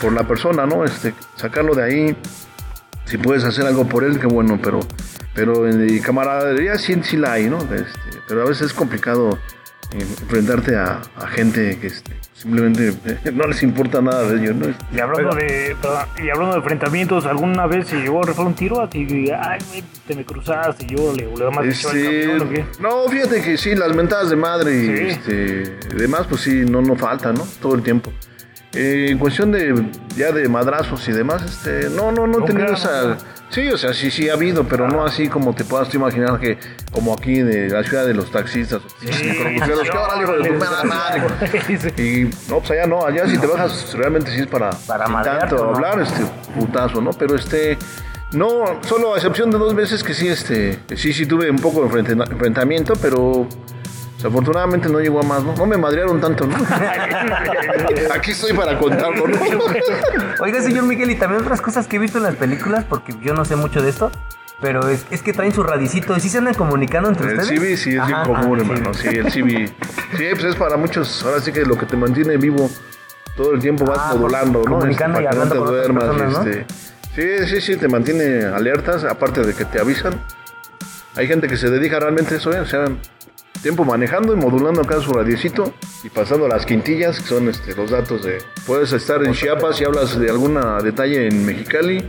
por 0.00 0.14
la 0.14 0.26
persona, 0.26 0.64
¿no? 0.64 0.84
Este, 0.84 1.12
sacarlo 1.36 1.74
de 1.74 1.82
ahí. 1.82 2.16
Si 3.06 3.18
puedes 3.18 3.44
hacer 3.44 3.66
algo 3.66 3.86
por 3.86 4.02
él, 4.04 4.18
qué 4.18 4.26
bueno, 4.26 4.58
pero, 4.62 4.80
pero 5.34 5.68
en 5.68 5.98
camaradería 6.00 6.78
sí, 6.78 6.96
sí 7.02 7.16
la 7.16 7.32
hay, 7.32 7.48
¿no? 7.50 7.58
Este, 7.58 8.18
pero 8.26 8.42
a 8.42 8.46
veces 8.46 8.68
es 8.68 8.72
complicado 8.72 9.38
eh, 9.92 10.00
enfrentarte 10.22 10.76
a, 10.76 11.02
a 11.16 11.26
gente 11.28 11.78
que 11.78 11.88
este, 11.88 12.12
simplemente 12.32 12.94
eh, 13.04 13.30
no 13.34 13.46
les 13.46 13.62
importa 13.62 14.00
nada 14.00 14.22
de 14.22 14.40
ellos, 14.40 14.56
¿no? 14.56 14.66
Y 14.96 15.00
hablando, 15.00 15.34
de, 15.36 15.76
perdón, 15.82 16.06
y 16.16 16.30
hablando 16.30 16.52
de 16.52 16.58
enfrentamientos, 16.60 17.26
¿alguna 17.26 17.66
vez 17.66 17.88
se 17.88 17.96
llegó 17.96 18.22
a 18.24 18.26
rifar 18.26 18.46
un 18.46 18.54
tiro 18.54 18.80
a 18.80 18.88
ti? 18.88 19.06
Y, 19.08 19.30
Ay, 19.30 19.58
te 20.06 20.16
me 20.16 20.24
cruzaste, 20.24 20.86
y 20.88 20.96
yo 20.96 21.12
le 21.14 21.26
le 21.26 21.50
más 21.50 21.66
Este, 21.66 22.24
el 22.24 22.38
camión, 22.40 22.48
¿o 22.48 22.50
qué? 22.52 22.64
no, 22.80 23.08
fíjate 23.10 23.42
que 23.42 23.58
sí, 23.58 23.74
las 23.74 23.94
mentadas 23.94 24.30
de 24.30 24.36
madre 24.36 24.74
y 24.76 24.86
Sí. 24.86 25.04
este, 25.08 25.76
demás, 25.94 26.26
pues 26.28 26.40
sí, 26.40 26.64
no, 26.66 26.80
no 26.80 26.96
falta, 26.96 27.32
¿no? 27.34 27.46
Todo 27.60 27.74
el 27.74 27.82
tiempo. 27.82 28.10
Eh, 28.74 29.06
en 29.10 29.18
cuestión 29.18 29.52
de 29.52 29.88
ya 30.16 30.32
de 30.32 30.48
madrazos 30.48 31.06
y 31.08 31.12
demás, 31.12 31.42
este, 31.42 31.88
no, 31.90 32.10
no, 32.12 32.26
no 32.26 32.40
he 32.44 32.46
tenido 32.46 32.72
esa. 32.72 33.16
Sí, 33.50 33.68
o 33.68 33.78
sea, 33.78 33.94
sí, 33.94 34.10
sí 34.10 34.28
ha 34.28 34.32
habido, 34.32 34.64
pero 34.64 34.88
no 34.88 35.04
así 35.04 35.28
como 35.28 35.54
te 35.54 35.62
puedas 35.64 35.88
tú 35.88 35.98
imaginar 35.98 36.40
que, 36.40 36.58
como 36.90 37.12
aquí 37.14 37.40
de 37.40 37.68
la 37.68 37.84
ciudad 37.84 38.04
de 38.04 38.12
los 38.14 38.32
taxistas. 38.32 38.80
Sí, 39.00 39.08
con 39.60 39.68
los 39.70 39.88
que, 39.88 39.96
órale, 39.96 40.22
hijo 40.24 40.32
de 40.32 40.48
tu 40.48 40.54
madre, 40.54 40.88
madre. 40.88 41.22
Sí. 41.96 42.02
Y 42.02 42.50
no, 42.50 42.58
pues 42.58 42.70
allá 42.72 42.86
no, 42.86 43.06
allá 43.06 43.28
si 43.28 43.38
te 43.38 43.46
bajas 43.46 43.94
realmente 43.94 44.32
sí 44.32 44.40
es 44.40 44.46
para, 44.48 44.70
tanto 45.22 45.56
¿no? 45.56 45.74
hablar, 45.74 46.00
este 46.00 46.24
putazo, 46.58 47.00
¿no? 47.00 47.10
Pero 47.12 47.36
este, 47.36 47.78
no, 48.32 48.80
solo 48.88 49.14
a 49.14 49.18
excepción 49.18 49.52
de 49.52 49.58
dos 49.58 49.74
veces 49.76 50.02
que 50.02 50.14
sí, 50.14 50.26
este, 50.26 50.80
sí, 50.96 51.12
sí 51.12 51.24
tuve 51.26 51.48
un 51.48 51.58
poco 51.60 51.82
de 51.82 51.86
enfrenta- 51.90 52.28
enfrentamiento, 52.28 52.94
pero 53.00 53.46
desafortunadamente 54.24 54.88
no 54.88 55.00
llegó 55.00 55.20
a 55.20 55.22
más, 55.22 55.42
¿no? 55.42 55.54
No 55.54 55.66
me 55.66 55.76
madrearon 55.76 56.18
tanto, 56.20 56.46
¿no? 56.46 56.56
Aquí 58.14 58.30
estoy 58.30 58.52
para 58.54 58.78
contarlo, 58.78 59.28
¿no? 59.28 59.38
Oiga, 60.40 60.62
señor 60.62 60.84
Miguel, 60.84 61.10
y 61.10 61.16
también 61.16 61.42
otras 61.42 61.60
cosas 61.60 61.86
que 61.86 61.96
he 61.96 61.98
visto 61.98 62.18
en 62.18 62.24
las 62.24 62.36
películas, 62.36 62.84
porque 62.88 63.14
yo 63.22 63.34
no 63.34 63.44
sé 63.44 63.54
mucho 63.56 63.82
de 63.82 63.90
esto, 63.90 64.10
pero 64.62 64.88
es, 64.88 65.04
es 65.10 65.22
que 65.22 65.32
traen 65.34 65.52
su 65.52 65.62
radicito. 65.62 66.16
¿Y 66.16 66.20
sí 66.20 66.28
se 66.30 66.38
andan 66.38 66.54
comunicando 66.54 67.08
entre 67.10 67.32
El 67.32 67.38
ustedes? 67.38 67.60
CB 67.60 67.76
sí 67.76 67.96
es 67.96 68.06
bien 68.06 68.22
común, 68.24 68.58
ah, 68.60 68.62
hermano. 68.62 68.94
Sí, 68.94 69.08
el 69.08 69.26
CB. 69.26 69.68
Sí, 70.16 70.24
pues 70.32 70.44
es 70.44 70.56
para 70.56 70.76
muchos. 70.78 71.22
Ahora 71.24 71.40
sí 71.40 71.52
que 71.52 71.64
lo 71.66 71.76
que 71.76 71.84
te 71.86 71.96
mantiene 71.96 72.36
vivo 72.38 72.70
todo 73.36 73.52
el 73.52 73.60
tiempo 73.60 73.84
vas 73.84 73.98
Ah, 74.00 74.14
modulando, 74.14 74.60
¿no? 74.64 74.76
comunicando 74.78 75.18
Este, 75.18 75.24
y 75.24 75.26
hablando 75.34 75.54
no 75.56 75.64
te 75.64 75.70
duermas. 75.70 76.04
personas, 76.04 76.32
¿no? 76.32 76.50
este. 76.50 76.66
Sí, 77.14 77.46
sí, 77.46 77.60
sí, 77.60 77.76
te 77.76 77.88
mantiene 77.88 78.44
alertas, 78.46 79.04
aparte 79.04 79.42
de 79.42 79.52
que 79.54 79.64
te 79.66 79.80
avisan. 79.80 80.14
Hay 81.16 81.28
gente 81.28 81.46
que 81.46 81.56
se 81.56 81.68
dedica 81.70 82.00
realmente 82.00 82.34
a 82.34 82.36
eso, 82.38 82.52
¿eh? 82.52 82.60
O 82.60 82.66
sea, 82.66 82.86
tiempo 83.64 83.82
manejando 83.82 84.34
y 84.34 84.36
modulando 84.36 84.82
acá 84.82 85.00
su 85.00 85.10
radiecito 85.10 85.72
y 86.02 86.10
pasando 86.10 86.46
las 86.46 86.66
quintillas, 86.66 87.18
que 87.18 87.26
son 87.26 87.48
este, 87.48 87.74
los 87.74 87.90
datos 87.90 88.22
de... 88.22 88.42
Puedes 88.66 88.92
estar 88.92 89.24
en 89.24 89.32
Chiapas 89.32 89.80
y 89.80 89.84
hablas 89.84 90.20
de 90.20 90.28
alguna 90.28 90.82
detalle 90.82 91.28
en 91.28 91.46
Mexicali 91.46 92.06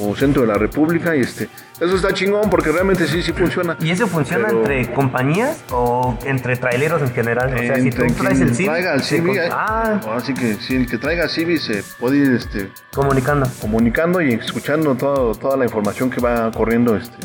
o 0.00 0.16
centro 0.16 0.42
de 0.42 0.48
la 0.48 0.54
República 0.54 1.14
y 1.14 1.20
este... 1.20 1.48
Eso 1.78 1.94
está 1.94 2.12
chingón 2.12 2.50
porque 2.50 2.72
realmente 2.72 3.06
sí, 3.06 3.22
sí 3.22 3.32
funciona. 3.32 3.76
¿Y 3.80 3.90
eso 3.90 4.08
funciona 4.08 4.46
Pero- 4.48 4.58
entre 4.58 4.92
compañías 4.92 5.62
o 5.70 6.18
entre 6.24 6.56
traileros 6.56 7.00
en 7.00 7.10
general? 7.12 7.54
O 7.54 7.58
sea, 7.58 7.76
si 7.76 7.90
tú 7.90 8.02
Entre 8.02 8.20
traes 8.20 8.40
el 8.40 8.54
CIV, 8.54 8.66
traiga 8.66 8.94
el 8.94 9.36
eh, 9.38 9.48
ah, 9.52 10.00
así 10.16 10.34
que 10.34 10.54
si 10.54 10.74
el 10.74 10.88
que 10.88 10.98
traiga 10.98 11.28
CIVI 11.28 11.58
se 11.58 11.84
puede 12.00 12.18
ir 12.18 12.32
este, 12.32 12.70
comunicando. 12.92 13.48
comunicando 13.60 14.20
y 14.20 14.32
escuchando 14.32 14.96
todo, 14.96 15.32
toda 15.36 15.56
la 15.56 15.64
información 15.64 16.10
que 16.10 16.20
va 16.20 16.50
corriendo. 16.50 16.96
Este. 16.96 17.16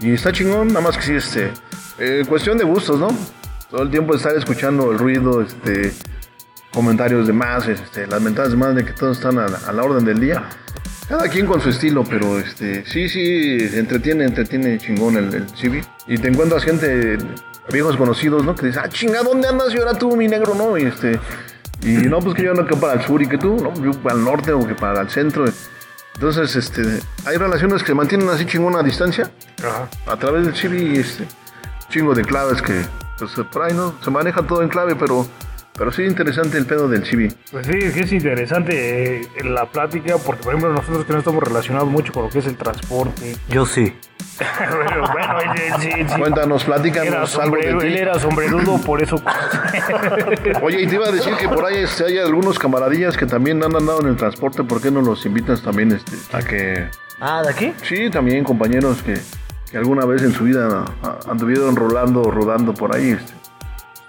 Y 0.00 0.12
está 0.12 0.32
chingón, 0.32 0.68
nada 0.68 0.80
más 0.80 0.96
que 0.96 1.02
sí, 1.02 1.14
este, 1.14 1.50
eh, 1.98 2.24
cuestión 2.28 2.58
de 2.58 2.64
gustos, 2.64 2.98
¿no? 2.98 3.08
Todo 3.70 3.82
el 3.82 3.90
tiempo 3.90 4.14
estar 4.14 4.34
escuchando 4.36 4.92
el 4.92 4.98
ruido, 4.98 5.42
este, 5.42 5.92
comentarios 6.72 7.26
de 7.26 7.32
más, 7.32 7.66
este, 7.68 8.06
las 8.06 8.20
mentadas 8.20 8.52
de 8.52 8.56
más 8.56 8.74
de 8.74 8.84
que 8.84 8.92
todos 8.92 9.16
están 9.16 9.38
a 9.38 9.48
la, 9.48 9.58
a 9.58 9.82
orden 9.82 10.04
del 10.04 10.20
día. 10.20 10.48
Cada 11.08 11.28
quien 11.28 11.46
con 11.46 11.60
su 11.60 11.70
estilo, 11.70 12.04
pero 12.04 12.38
este, 12.38 12.84
sí, 12.84 13.08
sí, 13.08 13.58
entretiene, 13.74 14.24
entretiene 14.24 14.78
chingón 14.78 15.16
el, 15.16 15.34
el 15.34 15.48
CIVI. 15.48 15.80
Y 16.06 16.18
te 16.18 16.28
encuentras 16.28 16.62
gente, 16.64 17.18
viejos 17.72 17.96
conocidos, 17.96 18.44
¿no? 18.44 18.54
Que 18.54 18.66
dices, 18.66 18.82
ah, 18.84 18.88
chinga, 18.88 19.22
¿dónde 19.22 19.48
andas? 19.48 19.74
Y 19.74 19.78
ahora 19.78 19.94
tú, 19.94 20.14
mi 20.16 20.28
negro, 20.28 20.54
¿no? 20.54 20.76
Y 20.78 20.84
este, 20.84 21.18
y 21.82 22.08
no, 22.08 22.18
pues 22.20 22.34
que 22.34 22.42
yo 22.42 22.50
ando 22.50 22.62
acá 22.62 22.76
para 22.76 22.94
el 22.94 23.06
sur 23.06 23.22
y 23.22 23.26
que 23.26 23.38
tú, 23.38 23.56
¿no? 23.56 23.74
Yo 23.82 23.92
para 24.02 24.16
el 24.16 24.24
norte 24.24 24.52
o 24.52 24.66
que 24.66 24.74
para 24.74 25.00
el 25.00 25.10
centro. 25.10 25.44
Entonces, 26.18 26.56
este, 26.56 26.82
hay 27.26 27.36
relaciones 27.36 27.84
que 27.84 27.94
mantienen 27.94 28.28
así 28.28 28.44
chingón 28.44 28.74
a 28.74 28.82
distancia 28.82 29.30
Ajá. 29.60 29.88
a 30.04 30.16
través 30.16 30.46
del 30.46 30.82
y 30.82 30.98
este 30.98 31.24
chingo 31.90 32.12
de 32.12 32.22
claves 32.22 32.60
que, 32.60 32.84
pues 33.18 33.30
por 33.52 33.62
ahí, 33.62 33.72
¿no? 33.72 33.94
Se 34.02 34.10
maneja 34.10 34.42
todo 34.42 34.62
en 34.62 34.68
clave, 34.68 34.96
pero, 34.96 35.28
pero 35.78 35.92
sí 35.92 36.02
interesante 36.02 36.58
el 36.58 36.66
pedo 36.66 36.88
del 36.88 37.06
CIVI. 37.06 37.28
Pues 37.52 37.66
sí, 37.66 37.78
es 37.80 37.94
que 37.94 38.00
es 38.00 38.12
interesante 38.12 39.20
eh, 39.20 39.28
la 39.44 39.66
plática, 39.66 40.16
porque 40.18 40.42
por 40.42 40.52
ejemplo 40.52 40.72
nosotros 40.72 41.06
que 41.06 41.12
no 41.12 41.20
estamos 41.20 41.42
relacionados 41.42 41.88
mucho 41.88 42.12
con 42.12 42.24
lo 42.24 42.28
que 42.28 42.40
es 42.40 42.46
el 42.46 42.56
transporte. 42.56 43.36
Yo 43.48 43.64
sí. 43.64 43.94
Bueno, 44.38 45.40
él 45.40 45.72
sí, 45.80 45.90
sí. 46.06 46.20
Cuéntanos, 46.20 46.64
platícanos 46.64 47.36
algo 47.38 47.56
de 47.56 47.62
sombrero, 47.62 47.82
él 47.82 47.92
ti. 47.92 47.98
era 47.98 48.18
sombrerudo, 48.18 48.78
por 48.78 49.02
eso. 49.02 49.16
Oye, 50.62 50.82
y 50.82 50.86
te 50.86 50.94
iba 50.94 51.08
a 51.08 51.10
decir 51.10 51.34
que 51.34 51.48
por 51.48 51.64
ahí 51.64 51.78
este, 51.78 52.04
hay 52.04 52.18
algunos 52.18 52.58
camaradillas 52.58 53.16
que 53.16 53.26
también 53.26 53.62
han 53.64 53.74
andado 53.74 54.00
en 54.00 54.08
el 54.08 54.16
transporte, 54.16 54.62
¿por 54.62 54.80
qué 54.80 54.90
no 54.90 55.02
los 55.02 55.26
invitas 55.26 55.62
también 55.62 55.92
este, 55.92 56.16
a 56.36 56.40
que... 56.42 56.88
Ah, 57.20 57.42
¿de 57.42 57.50
aquí? 57.50 57.72
Sí, 57.82 58.10
también 58.10 58.44
compañeros 58.44 59.02
que, 59.02 59.14
que 59.70 59.76
alguna 59.76 60.06
vez 60.06 60.22
en 60.22 60.32
su 60.32 60.44
vida 60.44 60.84
anduvieron 61.28 61.74
rolando 61.74 62.22
o 62.22 62.30
rodando 62.30 62.74
por 62.74 62.94
ahí. 62.94 63.10
Este. 63.10 63.32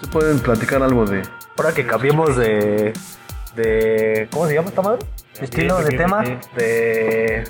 Ustedes 0.02 0.14
pueden 0.14 0.40
platicar 0.40 0.84
algo 0.84 1.06
de... 1.06 1.24
Ahora 1.60 1.74
que 1.74 1.86
cambiemos 1.86 2.38
de. 2.38 2.93
de 3.54 4.30
¿Cómo 4.32 4.48
se 4.48 4.54
llama 4.54 4.69
esta 4.69 4.82
madre? 4.82 5.06
Estilo 5.41 5.78
de 5.80 5.89
tema. 5.98 6.24
De. 6.56 7.43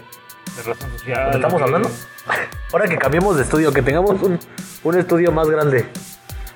De 0.55 0.63
razón 0.65 0.91
social. 0.97 1.25
¿de 1.25 1.29
qué 1.29 1.37
estamos 1.37 1.61
hablando? 1.61 1.91
Ahora 2.73 2.87
que 2.87 2.97
cambiemos 2.97 3.35
de 3.35 3.43
estudio, 3.43 3.71
que 3.71 3.83
tengamos 3.83 4.19
un, 4.23 4.39
un 4.83 4.97
estudio 4.97 5.31
más 5.31 5.47
grande. 5.47 5.85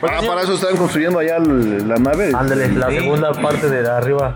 Ah, 0.02 0.22
para 0.26 0.42
eso 0.42 0.56
están 0.56 0.76
construyendo 0.78 1.20
allá 1.20 1.38
la 1.38 1.98
nave. 1.98 2.32
Ándale, 2.36 2.70
la 2.70 2.90
segunda 2.90 3.32
parte 3.34 3.70
de 3.70 3.88
arriba. 3.88 4.34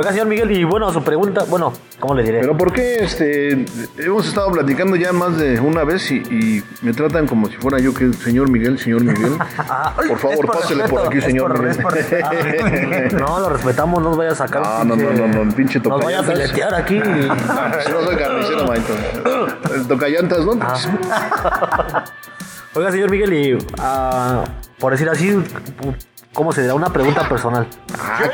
Oiga, 0.00 0.12
señor 0.12 0.28
Miguel, 0.28 0.52
y 0.52 0.62
bueno, 0.62 0.92
su 0.92 1.02
pregunta, 1.02 1.42
bueno, 1.48 1.72
¿cómo 1.98 2.14
le 2.14 2.22
diré? 2.22 2.38
Pero 2.38 2.56
¿por 2.56 2.72
qué 2.72 2.98
este, 3.02 3.64
hemos 3.98 4.28
estado 4.28 4.52
platicando 4.52 4.94
ya 4.94 5.12
más 5.12 5.36
de 5.36 5.58
una 5.58 5.82
vez 5.82 6.12
y, 6.12 6.18
y 6.18 6.62
me 6.82 6.92
tratan 6.92 7.26
como 7.26 7.48
si 7.48 7.56
fuera 7.56 7.80
yo 7.80 7.92
que 7.92 8.12
señor 8.12 8.48
Miguel, 8.48 8.78
señor 8.78 9.02
Miguel? 9.02 9.32
Ah, 9.58 9.92
Por 10.08 10.16
favor, 10.20 10.44
es 10.44 10.50
pásele 10.52 10.84
por 10.88 11.04
aquí, 11.04 11.20
señor 11.20 11.50
por- 11.50 11.62
Miguel. 11.64 11.82
por. 11.82 11.98
Ah, 12.22 12.30
no, 13.18 13.40
lo 13.40 13.48
respetamos, 13.48 14.00
no 14.00 14.10
nos 14.10 14.18
vaya 14.18 14.30
a 14.30 14.34
sacar. 14.36 14.62
No, 14.62 14.84
no, 14.84 14.94
no, 14.94 15.10
no, 15.10 15.26
no, 15.26 15.42
el 15.42 15.52
pinche 15.52 15.80
Nos 15.80 16.04
vaya 16.04 16.20
a 16.20 16.22
tocayantas. 16.22 16.48
filetear 16.52 16.74
aquí. 16.74 16.94
y- 17.04 17.90
no 17.90 18.04
soy 18.04 18.16
carnicero, 18.16 18.66
tocayantas, 19.88 20.44
¿no? 20.44 20.52
Oiga, 22.74 22.92
señor 22.92 23.10
Miguel, 23.10 23.32
y 23.32 23.58
ah, 23.80 24.44
por 24.78 24.92
decir 24.92 25.08
así, 25.08 25.36
¿cómo 26.32 26.52
se 26.52 26.62
dirá? 26.62 26.74
Una 26.74 26.90
pregunta 26.90 27.28
personal. 27.28 27.66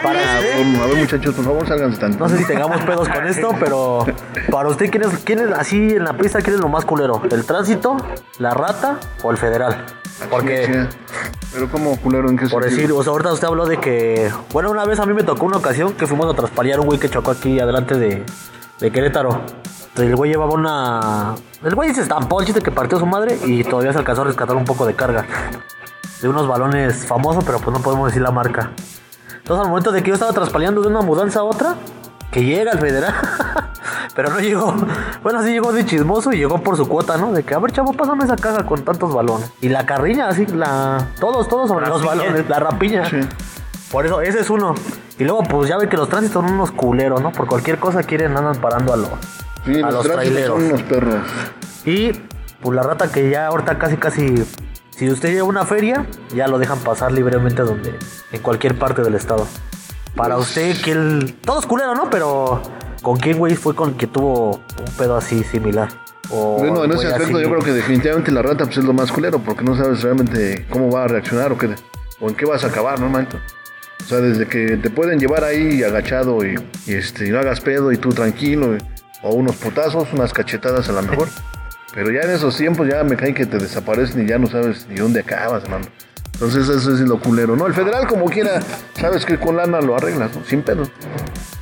para 0.02 0.18
usted. 0.38 0.80
A 0.80 0.86
ver, 0.86 0.96
muchachos, 0.96 1.34
por 1.34 1.44
favor, 1.44 1.66
sálganse 1.66 1.98
tanto. 2.00 2.18
No 2.18 2.28
sé 2.28 2.38
si 2.38 2.44
tengamos 2.44 2.80
pedos 2.82 3.08
con 3.08 3.26
esto, 3.26 3.50
pero 3.60 4.06
para 4.50 4.68
usted, 4.68 4.90
¿quién 4.90 5.04
es, 5.04 5.18
quién 5.24 5.38
es 5.40 5.50
así 5.52 5.94
en 5.94 6.04
la 6.04 6.16
pista, 6.16 6.40
quién 6.40 6.56
es 6.56 6.60
lo 6.60 6.68
más 6.68 6.84
culero? 6.84 7.22
¿El 7.30 7.44
tránsito, 7.44 7.96
la 8.38 8.52
rata 8.52 8.98
o 9.22 9.30
el 9.30 9.36
federal? 9.36 9.84
Porque. 10.30 10.86
Pero 11.52 11.68
como 11.70 11.96
culero, 12.00 12.28
¿en 12.28 12.36
qué 12.36 12.46
por 12.48 12.62
sentido? 12.64 12.80
decir, 12.82 12.92
o 12.92 13.02
sea, 13.02 13.12
ahorita 13.12 13.32
usted 13.32 13.46
habló 13.46 13.66
de 13.66 13.78
que, 13.78 14.30
bueno, 14.52 14.70
una 14.70 14.84
vez 14.84 14.98
a 14.98 15.06
mí 15.06 15.14
me 15.14 15.22
tocó 15.22 15.46
una 15.46 15.58
ocasión 15.58 15.92
que 15.94 16.06
fuimos 16.06 16.32
a 16.32 16.36
traspalear 16.36 16.80
un 16.80 16.86
güey 16.86 16.98
que 16.98 17.08
chocó 17.08 17.30
aquí 17.30 17.60
adelante 17.60 17.94
de, 17.96 18.24
de 18.80 18.90
Querétaro. 18.90 19.40
El 19.96 20.16
güey 20.16 20.32
llevaba 20.32 20.52
una... 20.52 21.34
El 21.62 21.74
güey 21.76 21.94
se 21.94 22.02
estampó, 22.02 22.40
el 22.40 22.46
chiste 22.46 22.60
que 22.60 22.72
partió 22.72 22.98
su 22.98 23.06
madre 23.06 23.38
y 23.44 23.62
todavía 23.62 23.92
se 23.92 23.98
alcanzó 23.98 24.22
a 24.22 24.24
rescatar 24.24 24.56
un 24.56 24.64
poco 24.64 24.84
de 24.84 24.94
carga. 24.94 25.24
De 26.24 26.30
unos 26.30 26.48
balones 26.48 27.04
famosos, 27.06 27.44
pero 27.44 27.58
pues 27.58 27.76
no 27.76 27.82
podemos 27.82 28.06
decir 28.06 28.22
la 28.22 28.30
marca. 28.30 28.70
Entonces 29.36 29.62
al 29.62 29.68
momento 29.68 29.92
de 29.92 30.02
que 30.02 30.08
yo 30.08 30.14
estaba 30.14 30.32
traspaleando 30.32 30.80
de 30.80 30.88
una 30.88 31.02
mudanza 31.02 31.40
a 31.40 31.42
otra, 31.42 31.74
que 32.30 32.42
llega 32.42 32.72
el 32.72 32.78
federal, 32.78 33.12
pero 34.16 34.30
no 34.30 34.40
llegó. 34.40 34.74
Bueno, 35.22 35.42
sí 35.42 35.50
llegó 35.50 35.70
de 35.74 35.84
chismoso 35.84 36.32
y 36.32 36.38
llegó 36.38 36.62
por 36.62 36.78
su 36.78 36.88
cuota, 36.88 37.18
¿no? 37.18 37.30
De 37.32 37.42
que, 37.42 37.52
a 37.52 37.58
ver, 37.58 37.72
chavo, 37.72 37.92
pásame 37.92 38.24
esa 38.24 38.36
caja 38.36 38.64
con 38.64 38.82
tantos 38.86 39.12
balones. 39.12 39.52
Y 39.60 39.68
la 39.68 39.84
carrilla, 39.84 40.28
así, 40.28 40.46
la... 40.46 41.08
Todos, 41.20 41.46
todos 41.46 41.68
sobre 41.68 41.86
los 41.88 42.02
Rapiña. 42.02 42.22
balones, 42.24 42.48
la 42.48 42.58
rapiña. 42.58 43.04
Sí. 43.10 43.20
Por 43.92 44.06
eso, 44.06 44.22
ese 44.22 44.40
es 44.40 44.48
uno. 44.48 44.74
Y 45.18 45.24
luego, 45.24 45.42
pues 45.42 45.68
ya 45.68 45.76
ve 45.76 45.90
que 45.90 45.98
los 45.98 46.08
tránsitos 46.08 46.42
son 46.42 46.54
unos 46.54 46.70
culeros, 46.70 47.20
¿no? 47.20 47.32
Por 47.32 47.46
cualquier 47.46 47.78
cosa 47.78 48.02
quieren, 48.02 48.34
andan 48.34 48.56
parando 48.62 48.94
a 48.94 48.96
los, 48.96 49.10
Sí, 49.66 49.74
a 49.82 49.90
los 49.90 49.92
los 49.92 50.08
traileros. 50.10 50.56
son 50.58 50.64
unos 50.68 50.82
perros. 50.84 51.16
Y 51.84 52.12
pues 52.62 52.74
la 52.74 52.82
rata 52.82 53.12
que 53.12 53.28
ya 53.28 53.48
ahorita 53.48 53.76
casi 53.76 53.98
casi 53.98 54.42
si 54.96 55.08
usted 55.10 55.32
lleva 55.32 55.46
una 55.48 55.64
feria, 55.64 56.06
ya 56.34 56.46
lo 56.48 56.58
dejan 56.58 56.78
pasar 56.80 57.12
libremente 57.12 57.62
donde 57.62 57.94
en 58.32 58.40
cualquier 58.42 58.78
parte 58.78 59.02
del 59.02 59.14
estado. 59.14 59.46
Para 60.14 60.36
Pues- 60.36 60.48
usted 60.48 60.80
que 60.82 60.92
el 60.92 61.34
todo 61.44 61.60
es 61.60 61.66
culero, 61.66 61.94
¿no? 61.94 62.08
Pero 62.10 62.62
¿Con 63.02 63.18
quién, 63.18 63.36
güey, 63.36 63.54
fue 63.54 63.74
con 63.74 63.90
el 63.90 63.96
que 63.98 64.06
tuvo 64.06 64.52
un 64.78 64.92
pedo 64.96 65.14
así 65.14 65.44
similar? 65.44 65.88
O 66.30 66.56
Bueno, 66.58 66.84
en 66.84 66.92
ese 66.92 67.08
aspecto 67.08 67.36
así- 67.36 67.42
yo 67.44 67.50
creo 67.50 67.62
que 67.62 67.72
definitivamente 67.72 68.32
la 68.32 68.40
rata 68.40 68.64
pues, 68.64 68.78
es 68.78 68.84
lo 68.84 68.94
más 68.94 69.12
culero, 69.12 69.40
porque 69.40 69.62
no 69.62 69.76
sabes 69.76 70.02
realmente 70.02 70.64
cómo 70.70 70.90
va 70.90 71.04
a 71.04 71.08
reaccionar 71.08 71.52
o, 71.52 71.58
qué, 71.58 71.68
o 72.20 72.30
en 72.30 72.34
qué 72.34 72.46
vas 72.46 72.64
a 72.64 72.68
acabar, 72.68 72.98
¿no, 73.00 73.10
manito? 73.10 73.36
O 74.00 74.04
sea, 74.06 74.20
desde 74.20 74.46
que 74.48 74.78
te 74.78 74.88
pueden 74.88 75.18
llevar 75.20 75.44
ahí 75.44 75.82
agachado 75.82 76.46
y, 76.46 76.54
y, 76.86 76.94
este, 76.94 77.26
y 77.26 77.30
no 77.30 77.40
hagas 77.40 77.60
pedo 77.60 77.92
y 77.92 77.98
tú 77.98 78.08
tranquilo, 78.08 78.74
y- 78.74 78.78
o 79.22 79.34
unos 79.34 79.56
putazos, 79.56 80.08
unas 80.14 80.32
cachetadas 80.32 80.88
a 80.88 80.92
lo 80.92 81.02
mejor. 81.02 81.28
Pero 81.94 82.10
ya 82.10 82.22
en 82.22 82.30
esos 82.30 82.56
tiempos 82.56 82.88
ya 82.88 83.04
me 83.04 83.16
caen 83.16 83.34
que 83.34 83.46
te 83.46 83.58
desaparecen 83.58 84.24
y 84.24 84.28
ya 84.28 84.38
no 84.38 84.48
sabes 84.48 84.86
ni 84.88 84.96
dónde 84.96 85.20
acabas, 85.20 85.62
hermano. 85.62 85.86
Entonces 86.32 86.68
eso 86.68 86.92
es 86.92 87.00
lo 87.00 87.20
culero, 87.20 87.54
¿no? 87.54 87.66
El 87.66 87.74
federal 87.74 88.08
como 88.08 88.26
quiera, 88.26 88.60
sabes 89.00 89.24
que 89.24 89.38
con 89.38 89.56
lana 89.56 89.80
lo 89.80 89.96
arreglas, 89.96 90.34
¿no? 90.34 90.44
Sin 90.44 90.62
pedo. 90.62 90.82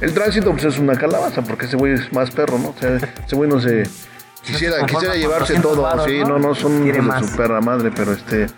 El 0.00 0.14
tránsito 0.14 0.50
pues 0.52 0.64
es 0.64 0.78
una 0.78 0.96
calabaza, 0.96 1.42
porque 1.42 1.66
ese 1.66 1.76
güey 1.76 1.92
es 1.92 2.10
más 2.12 2.30
perro, 2.30 2.58
¿no? 2.58 2.70
O 2.70 2.74
sea, 2.80 2.96
ese 2.96 3.36
güey 3.36 3.48
no 3.48 3.60
se... 3.60 3.82
Quisiera, 4.42 4.84
quisiera 4.86 5.14
llevarse 5.14 5.52
200 5.52 5.62
todo, 5.62 5.82
varos, 5.82 6.04
sí, 6.04 6.18
¿no? 6.18 6.30
no, 6.30 6.38
no, 6.40 6.54
son 6.56 6.84
de 6.84 6.94
su 7.20 7.36
perra 7.36 7.60
madre, 7.60 7.92
pero 7.94 8.10
este... 8.10 8.48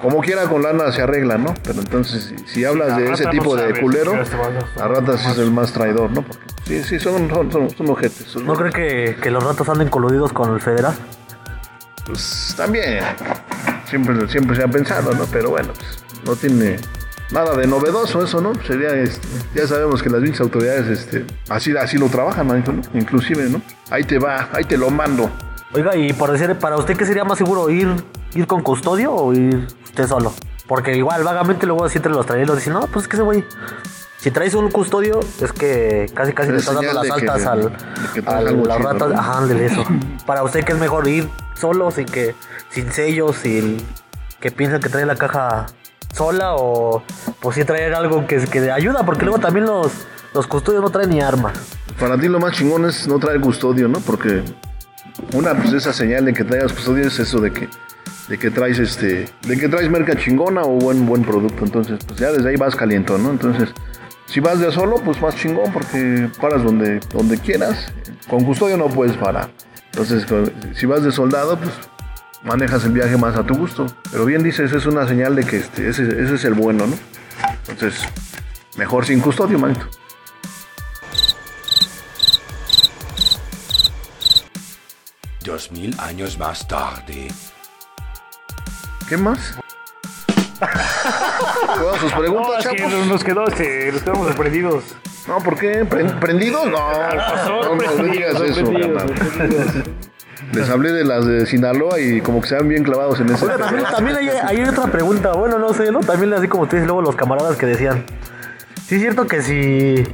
Como 0.00 0.20
quiera 0.20 0.44
con 0.44 0.62
lana 0.62 0.92
se 0.92 1.00
arregla, 1.02 1.38
¿no? 1.38 1.54
Pero 1.62 1.80
entonces, 1.80 2.24
si, 2.24 2.36
si 2.46 2.64
hablas 2.64 2.88
la 2.88 2.98
de 2.98 3.12
ese 3.12 3.26
tipo 3.26 3.56
no 3.56 3.62
de 3.62 3.80
culero, 3.80 4.12
a 4.12 4.18
gastar 4.18 4.52
la 4.76 4.88
rata 4.88 5.16
sí 5.18 5.28
es 5.30 5.38
el 5.38 5.50
más 5.50 5.72
traidor, 5.72 6.10
¿no? 6.10 6.22
Porque 6.22 6.44
sí, 6.66 6.82
sí, 6.84 6.98
son, 7.00 7.28
son, 7.30 7.50
son, 7.50 7.70
son 7.70 7.90
ojetes. 7.90 8.26
son- 8.26 8.44
¿No 8.46 8.54
cree 8.54 8.70
que, 8.72 9.16
que 9.20 9.30
los 9.30 9.42
ratos 9.42 9.68
anden 9.70 9.88
coludidos 9.88 10.32
con 10.34 10.52
el 10.54 10.60
federal? 10.60 10.94
Pues 12.04 12.54
también, 12.56 13.00
siempre, 13.88 14.28
siempre 14.28 14.54
se 14.56 14.62
ha 14.62 14.68
pensado, 14.68 15.12
¿no? 15.14 15.24
Pero 15.32 15.50
bueno, 15.50 15.72
pues 15.74 16.04
no 16.24 16.36
tiene 16.36 16.76
nada 17.32 17.56
de 17.56 17.66
novedoso 17.66 18.22
eso, 18.22 18.40
¿no? 18.40 18.52
Sería, 18.64 18.90
este, 18.90 19.26
ya 19.54 19.66
sabemos 19.66 20.02
que 20.02 20.10
las 20.10 20.20
mismas 20.20 20.42
autoridades 20.42 20.86
este, 20.88 21.24
así, 21.48 21.76
así 21.76 21.96
lo 21.98 22.06
trabajan, 22.08 22.46
¿no? 22.46 22.56
Inclusive, 22.94 23.48
¿no? 23.48 23.60
Ahí 23.90 24.04
te 24.04 24.18
va, 24.18 24.48
ahí 24.52 24.64
te 24.64 24.76
lo 24.76 24.90
mando. 24.90 25.30
Oiga, 25.74 25.96
y 25.96 26.12
por 26.12 26.30
decir, 26.30 26.54
para 26.56 26.76
usted, 26.76 26.96
¿qué 26.96 27.04
sería 27.04 27.24
más 27.24 27.38
seguro? 27.38 27.68
¿Ir, 27.70 27.88
ir 28.34 28.46
con 28.46 28.62
custodio 28.62 29.12
o 29.12 29.32
ir 29.32 29.66
usted 29.84 30.06
solo? 30.06 30.32
Porque 30.66 30.96
igual, 30.96 31.22
vagamente 31.24 31.66
luego 31.66 31.84
así 31.84 31.98
entre 31.98 32.12
los 32.12 32.24
traileros 32.26 32.56
dicen, 32.56 32.72
no, 32.72 32.80
pues 32.86 33.04
es 33.04 33.08
que 33.08 33.16
ese 33.16 33.22
güey, 33.22 33.44
si 34.18 34.30
traes 34.30 34.54
un 34.54 34.70
custodio, 34.70 35.20
es 35.40 35.52
que 35.52 36.10
casi 36.14 36.32
casi 36.32 36.50
le 36.50 36.56
Es 36.58 36.62
estás 36.68 36.76
dando 36.82 36.92
las 36.92 37.04
que- 37.04 37.12
altas 37.12 37.46
al, 37.46 37.72
que 38.14 38.22
traes 38.22 38.46
a 38.46 38.48
algo 38.48 38.64
las 38.64 38.80
ratas. 38.80 39.08
¿no? 39.10 39.18
Ajá, 39.18 39.38
ándele 39.38 39.66
eso. 39.66 39.84
Para 40.26 40.42
usted, 40.42 40.64
¿qué 40.64 40.72
es 40.72 40.78
mejor? 40.78 41.06
Ir 41.08 41.28
solo, 41.54 41.90
sin 41.90 42.06
que, 42.06 42.34
sin 42.70 42.90
sellos, 42.92 43.36
sin 43.36 43.78
que 44.40 44.50
piensen 44.50 44.80
que 44.80 44.88
trae 44.88 45.06
la 45.06 45.16
caja 45.16 45.66
sola 46.12 46.54
o 46.56 47.02
pues 47.40 47.56
sí 47.56 47.64
traer 47.64 47.94
algo 47.94 48.26
que, 48.26 48.38
que 48.46 48.70
ayuda, 48.70 49.04
porque 49.04 49.24
luego 49.24 49.38
también 49.40 49.66
los, 49.66 49.92
los 50.34 50.46
custodios 50.46 50.82
no 50.82 50.90
traen 50.90 51.10
ni 51.10 51.20
arma. 51.20 51.52
Para 52.00 52.18
ti 52.18 52.28
lo 52.28 52.38
más 52.40 52.52
chingón 52.56 52.84
es 52.86 53.06
no 53.06 53.18
traer 53.18 53.40
custodio, 53.40 53.86
¿no? 53.88 54.00
Porque 54.00 54.42
una, 55.32 55.54
pues 55.54 55.72
esa 55.72 55.92
señal 55.92 56.24
de 56.24 56.32
que 56.32 56.44
traigas 56.44 56.72
custodio 56.72 57.06
es 57.06 57.18
eso 57.18 57.40
de 57.40 57.52
que, 57.52 57.68
de 58.28 58.38
que 58.38 58.50
traes 58.50 58.78
este, 58.78 59.26
de 59.42 59.56
que 59.56 59.68
traes 59.68 59.90
merca 59.90 60.16
chingona 60.16 60.62
o 60.62 60.72
buen, 60.78 61.06
buen 61.06 61.22
producto. 61.22 61.64
Entonces, 61.64 61.98
pues 62.06 62.18
ya 62.18 62.32
desde 62.32 62.48
ahí 62.48 62.56
vas 62.56 62.76
caliento, 62.76 63.18
¿no? 63.18 63.30
Entonces, 63.30 63.70
si 64.26 64.40
vas 64.40 64.60
de 64.60 64.70
solo, 64.72 64.96
pues 65.04 65.20
más 65.20 65.36
chingón 65.36 65.72
porque 65.72 66.28
paras 66.40 66.62
donde, 66.62 67.00
donde 67.12 67.38
quieras. 67.38 67.92
Con 68.28 68.44
custodio 68.44 68.76
no 68.76 68.88
puedes 68.88 69.16
parar. 69.16 69.50
Entonces, 69.92 70.26
si 70.74 70.86
vas 70.86 71.02
de 71.02 71.12
soldado, 71.12 71.58
pues 71.58 71.72
manejas 72.44 72.84
el 72.84 72.92
viaje 72.92 73.16
más 73.16 73.36
a 73.36 73.44
tu 73.44 73.54
gusto. 73.54 73.86
Pero 74.10 74.24
bien 74.24 74.42
dices, 74.42 74.72
es 74.72 74.86
una 74.86 75.06
señal 75.06 75.36
de 75.36 75.44
que 75.44 75.58
este, 75.58 75.88
ese, 75.88 76.02
ese 76.02 76.34
es 76.34 76.44
el 76.44 76.54
bueno, 76.54 76.86
¿no? 76.86 76.96
Entonces, 77.68 78.02
mejor 78.76 79.06
sin 79.06 79.20
custodio, 79.20 79.58
manito. 79.58 79.86
Dos 85.46 85.70
mil 85.70 85.94
años 86.00 86.36
más 86.38 86.66
tarde. 86.66 87.28
¿Qué 89.08 89.16
más? 89.16 89.56
Todas 90.58 92.00
sus 92.00 92.12
No, 92.12 92.18
preguntas, 92.18 92.66
es 92.66 92.72
que 92.72 92.76
chavos. 92.88 93.06
nos 93.06 93.22
quedó, 93.24 93.46
este, 93.46 93.92
nos 93.92 94.02
quedamos 94.02 94.26
sorprendidos. 94.26 94.84
No, 95.28 95.38
¿por 95.38 95.56
qué? 95.58 95.84
¿Pren- 95.88 96.18
¿Prendidos? 96.18 96.66
No, 96.66 96.70
no, 97.68 97.74
no, 97.76 97.96
no 97.96 98.02
digas 98.04 98.40
eso, 98.40 98.64
carnal. 98.72 99.14
Les 100.52 100.68
hablé 100.68 100.92
de 100.92 101.04
las 101.04 101.24
de 101.26 101.46
Sinaloa 101.46 102.00
y 102.00 102.20
como 102.20 102.40
que 102.40 102.48
se 102.48 102.56
van 102.56 102.68
bien 102.68 102.82
clavados 102.82 103.20
en 103.20 103.30
ese. 103.30 103.46
También, 103.46 103.84
también 103.84 104.16
hay, 104.16 104.28
hay 104.28 104.62
otra 104.64 104.86
pregunta, 104.90 105.32
bueno, 105.32 105.58
no 105.58 105.72
sé, 105.74 105.92
¿no? 105.92 106.00
También 106.00 106.32
así 106.34 106.48
como 106.48 106.64
ustedes 106.64 106.84
luego 106.86 107.02
los 107.02 107.14
camaradas 107.16 107.56
que 107.56 107.66
decían, 107.66 108.04
sí 108.86 108.96
es 108.96 109.00
cierto 109.00 109.26
que 109.26 109.42
si, 109.42 110.04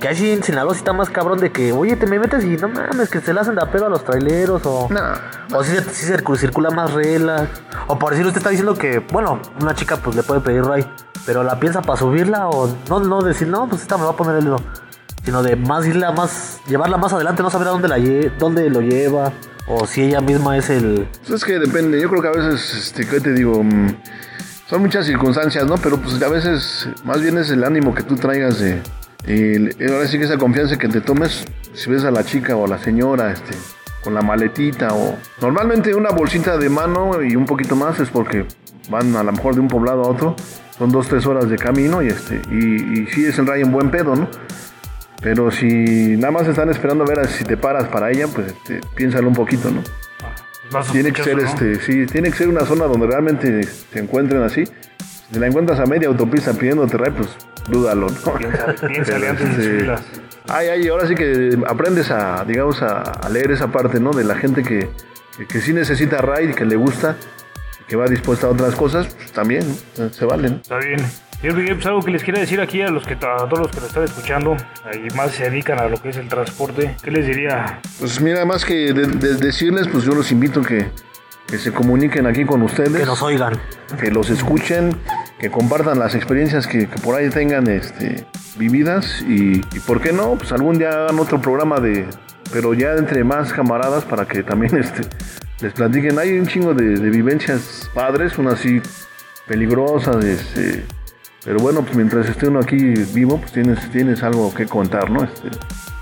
que 0.00 0.08
así 0.08 0.30
en 0.30 0.42
Sinaloa 0.42 0.72
sí 0.74 0.78
está 0.78 0.92
más 0.92 1.10
cabrón 1.10 1.38
de 1.38 1.52
que, 1.52 1.72
oye, 1.72 1.94
te 1.96 2.06
me 2.06 2.18
metes 2.18 2.44
y 2.44 2.56
no 2.56 2.68
mames, 2.68 3.08
que 3.10 3.20
se 3.20 3.32
le 3.34 3.40
hacen 3.40 3.54
de 3.54 3.62
a 3.62 3.70
pedo 3.70 3.86
a 3.86 3.88
los 3.88 4.04
traileros 4.04 4.62
o... 4.64 4.88
No. 4.90 5.56
O 5.56 5.62
si, 5.62 5.72
se- 5.72 5.82
si 5.84 6.06
se 6.06 6.16
circu- 6.18 6.36
circula 6.36 6.70
más 6.70 6.92
regla. 6.92 7.48
O 7.86 7.98
por 7.98 8.10
decir, 8.12 8.26
usted 8.26 8.38
está 8.38 8.50
diciendo 8.50 8.74
que, 8.74 8.98
bueno, 9.12 9.40
una 9.60 9.74
chica 9.74 9.96
pues 9.96 10.16
le 10.16 10.22
puede 10.22 10.40
pedir 10.40 10.64
ride, 10.64 10.86
pero 11.26 11.42
la 11.44 11.60
piensa 11.60 11.82
para 11.82 11.98
subirla 11.98 12.48
o 12.48 12.74
no, 12.88 13.00
no 13.00 13.20
decir, 13.22 13.46
no, 13.48 13.68
pues 13.68 13.82
esta 13.82 13.96
me 13.98 14.04
va 14.04 14.10
a 14.10 14.16
poner 14.16 14.36
el 14.36 14.44
dedo. 14.44 14.62
Sino 15.24 15.42
de 15.42 15.54
más 15.54 15.86
irla 15.86 16.12
más, 16.12 16.60
llevarla 16.66 16.96
más 16.96 17.12
adelante, 17.12 17.42
no 17.42 17.50
saber 17.50 17.68
a 17.68 17.72
dónde 17.72 17.88
la 17.88 17.98
lle- 17.98 18.32
dónde 18.38 18.70
lo 18.70 18.80
lleva. 18.80 19.32
O 19.68 19.86
si 19.86 20.02
ella 20.02 20.20
misma 20.20 20.56
es 20.56 20.70
el. 20.70 21.06
Pues 21.26 21.42
es 21.42 21.44
que 21.44 21.58
depende, 21.58 22.00
yo 22.00 22.08
creo 22.08 22.22
que 22.22 22.28
a 22.28 22.32
veces, 22.32 22.74
este, 22.74 23.06
¿qué 23.06 23.20
te 23.20 23.32
digo? 23.34 23.62
Mm, 23.62 23.94
Son 24.68 24.80
muchas 24.80 25.04
circunstancias, 25.04 25.66
¿no? 25.66 25.76
Pero 25.76 25.98
pues 25.98 26.20
a 26.22 26.28
veces 26.28 26.88
más 27.04 27.20
bien 27.20 27.36
es 27.38 27.50
el 27.50 27.62
ánimo 27.64 27.94
que 27.94 28.02
tú 28.02 28.16
traigas 28.16 28.58
de... 28.60 28.80
y 29.26 29.84
ahora 29.84 30.06
sí 30.06 30.18
que 30.18 30.24
esa 30.24 30.38
confianza 30.38 30.76
que 30.78 30.88
te 30.88 31.00
tomes, 31.00 31.44
si 31.74 31.90
ves 31.90 32.04
a 32.04 32.10
la 32.10 32.24
chica 32.24 32.56
o 32.56 32.64
a 32.64 32.68
la 32.68 32.78
señora, 32.78 33.32
este, 33.32 33.54
con 34.02 34.14
la 34.14 34.22
maletita 34.22 34.94
o... 34.94 35.16
Normalmente 35.40 35.94
una 35.94 36.10
bolsita 36.10 36.56
de 36.56 36.68
mano 36.68 37.22
y 37.22 37.36
un 37.36 37.46
poquito 37.46 37.76
más 37.76 38.00
es 38.00 38.08
porque 38.08 38.46
van 38.88 39.14
a 39.16 39.22
lo 39.22 39.32
mejor 39.32 39.54
de 39.54 39.60
un 39.60 39.68
poblado 39.68 40.04
a 40.04 40.08
otro, 40.08 40.36
son 40.78 40.90
dos, 40.90 41.08
tres 41.08 41.26
horas 41.26 41.48
de 41.48 41.56
camino 41.56 42.02
y 42.02 42.08
este, 42.08 42.40
y, 42.50 43.00
y 43.00 43.06
sí 43.08 43.24
es 43.24 43.38
el 43.38 43.46
rayo 43.46 43.64
en 43.64 43.72
buen 43.72 43.90
pedo, 43.90 44.16
¿no? 44.16 44.28
Pero 45.22 45.50
si 45.50 45.66
nada 46.16 46.30
más 46.30 46.48
están 46.48 46.70
esperando 46.70 47.04
a 47.04 47.06
ver 47.06 47.28
si 47.28 47.44
te 47.44 47.56
paras 47.56 47.88
para 47.88 48.10
ella, 48.10 48.26
pues 48.26 48.48
este, 48.48 48.80
piénsalo 48.94 49.28
un 49.28 49.34
poquito, 49.34 49.70
¿no? 49.70 49.82
Tiene 50.92 51.12
que 51.12 51.22
ser 51.22 51.36
¿no? 51.36 51.42
este, 51.42 51.80
sí, 51.80 52.06
tiene 52.06 52.30
que 52.30 52.36
ser 52.36 52.48
una 52.48 52.64
zona 52.64 52.86
donde 52.86 53.06
realmente 53.06 53.64
se 53.64 53.98
encuentren 53.98 54.42
así. 54.42 54.64
Si 55.30 55.38
la 55.38 55.46
encuentras 55.46 55.78
a 55.80 55.86
media 55.86 56.08
autopista 56.08 56.52
pidiéndote 56.52 56.96
ride, 56.96 57.12
pues 57.12 57.28
dúdalo, 57.68 58.06
¿no? 58.08 58.88
Piénsale, 58.88 59.28
antes 59.28 59.56
de 59.56 59.62
subirlas. 59.64 60.02
Ay, 60.48 60.68
ay, 60.68 60.88
ahora 60.88 61.06
sí 61.06 61.14
que 61.14 61.56
aprendes 61.66 62.10
a, 62.10 62.44
digamos, 62.44 62.82
a, 62.82 63.02
a 63.02 63.28
leer 63.28 63.50
esa 63.52 63.68
parte, 63.68 64.00
¿no? 64.00 64.10
De 64.12 64.24
la 64.24 64.34
gente 64.34 64.62
que, 64.62 64.88
que, 65.36 65.46
que 65.46 65.60
sí 65.60 65.72
necesita 65.72 66.18
ride, 66.20 66.54
que 66.54 66.64
le 66.64 66.76
gusta, 66.76 67.16
que 67.86 67.94
va 67.96 68.06
dispuesta 68.06 68.46
a 68.46 68.50
otras 68.50 68.74
cosas, 68.74 69.14
pues 69.14 69.32
también, 69.32 69.62
¿no? 69.98 70.10
se 70.10 70.24
valen. 70.24 70.54
Está 70.62 70.78
bien. 70.78 70.98
Pues 71.42 71.86
algo 71.86 72.02
que 72.02 72.10
les 72.10 72.22
quiera 72.22 72.38
decir 72.38 72.60
aquí 72.60 72.82
a 72.82 72.88
los 72.90 73.06
que 73.06 73.14
a 73.14 73.18
todos 73.18 73.58
los 73.60 73.70
que 73.70 73.80
lo 73.80 73.86
están 73.86 74.04
escuchando 74.04 74.56
y 74.92 75.14
más 75.14 75.30
se 75.30 75.48
dedican 75.48 75.78
a 75.78 75.86
lo 75.88 75.96
que 76.02 76.10
es 76.10 76.16
el 76.18 76.28
transporte, 76.28 76.94
¿qué 77.02 77.10
les 77.10 77.26
diría? 77.26 77.80
Pues 77.98 78.20
mira, 78.20 78.44
más 78.44 78.62
que 78.64 78.92
de- 78.92 79.06
de- 79.06 79.36
decirles, 79.36 79.88
pues 79.88 80.04
yo 80.04 80.12
los 80.12 80.30
invito 80.32 80.60
que, 80.60 80.90
que 81.46 81.56
se 81.56 81.72
comuniquen 81.72 82.26
aquí 82.26 82.44
con 82.44 82.60
ustedes. 82.60 82.92
que 82.94 83.06
nos 83.06 83.22
oigan. 83.22 83.58
que 83.98 84.10
los 84.10 84.28
escuchen, 84.28 84.94
que 85.40 85.50
compartan 85.50 85.98
las 85.98 86.14
experiencias 86.14 86.66
que, 86.66 86.86
por 87.02 87.14
ahí 87.14 87.30
tengan 87.30 87.66
este, 87.66 88.26
vividas 88.56 89.22
y, 89.26 89.60
por 89.86 90.02
qué 90.02 90.12
no, 90.12 90.34
pues 90.36 90.52
algún 90.52 90.78
día 90.78 90.90
hagan 90.90 91.18
otro 91.18 91.40
programa 91.40 91.80
de, 91.80 92.06
pero 92.52 92.74
ya 92.74 92.92
entre 92.92 93.24
más 93.24 93.50
camaradas 93.54 94.04
para 94.04 94.26
que 94.26 94.42
también 94.42 94.76
este, 94.78 95.00
les 95.62 95.72
platiquen. 95.72 96.18
Hay 96.18 96.38
un 96.38 96.46
chingo 96.46 96.74
de, 96.74 96.98
vivencias 97.08 97.90
padres, 97.94 98.36
unas 98.36 98.54
así 98.54 98.82
peligrosas, 99.46 100.22
este, 100.22 100.84
pero 101.42 101.58
bueno, 101.58 101.82
pues 101.82 101.96
mientras 101.96 102.28
esté 102.28 102.48
uno 102.48 102.60
aquí 102.60 102.76
vivo, 103.14 103.38
pues 103.38 103.52
tienes, 103.52 103.90
tienes 103.90 104.22
algo 104.22 104.52
que 104.52 104.66
contar, 104.66 105.10
¿no? 105.10 105.24
Este, 105.24 105.48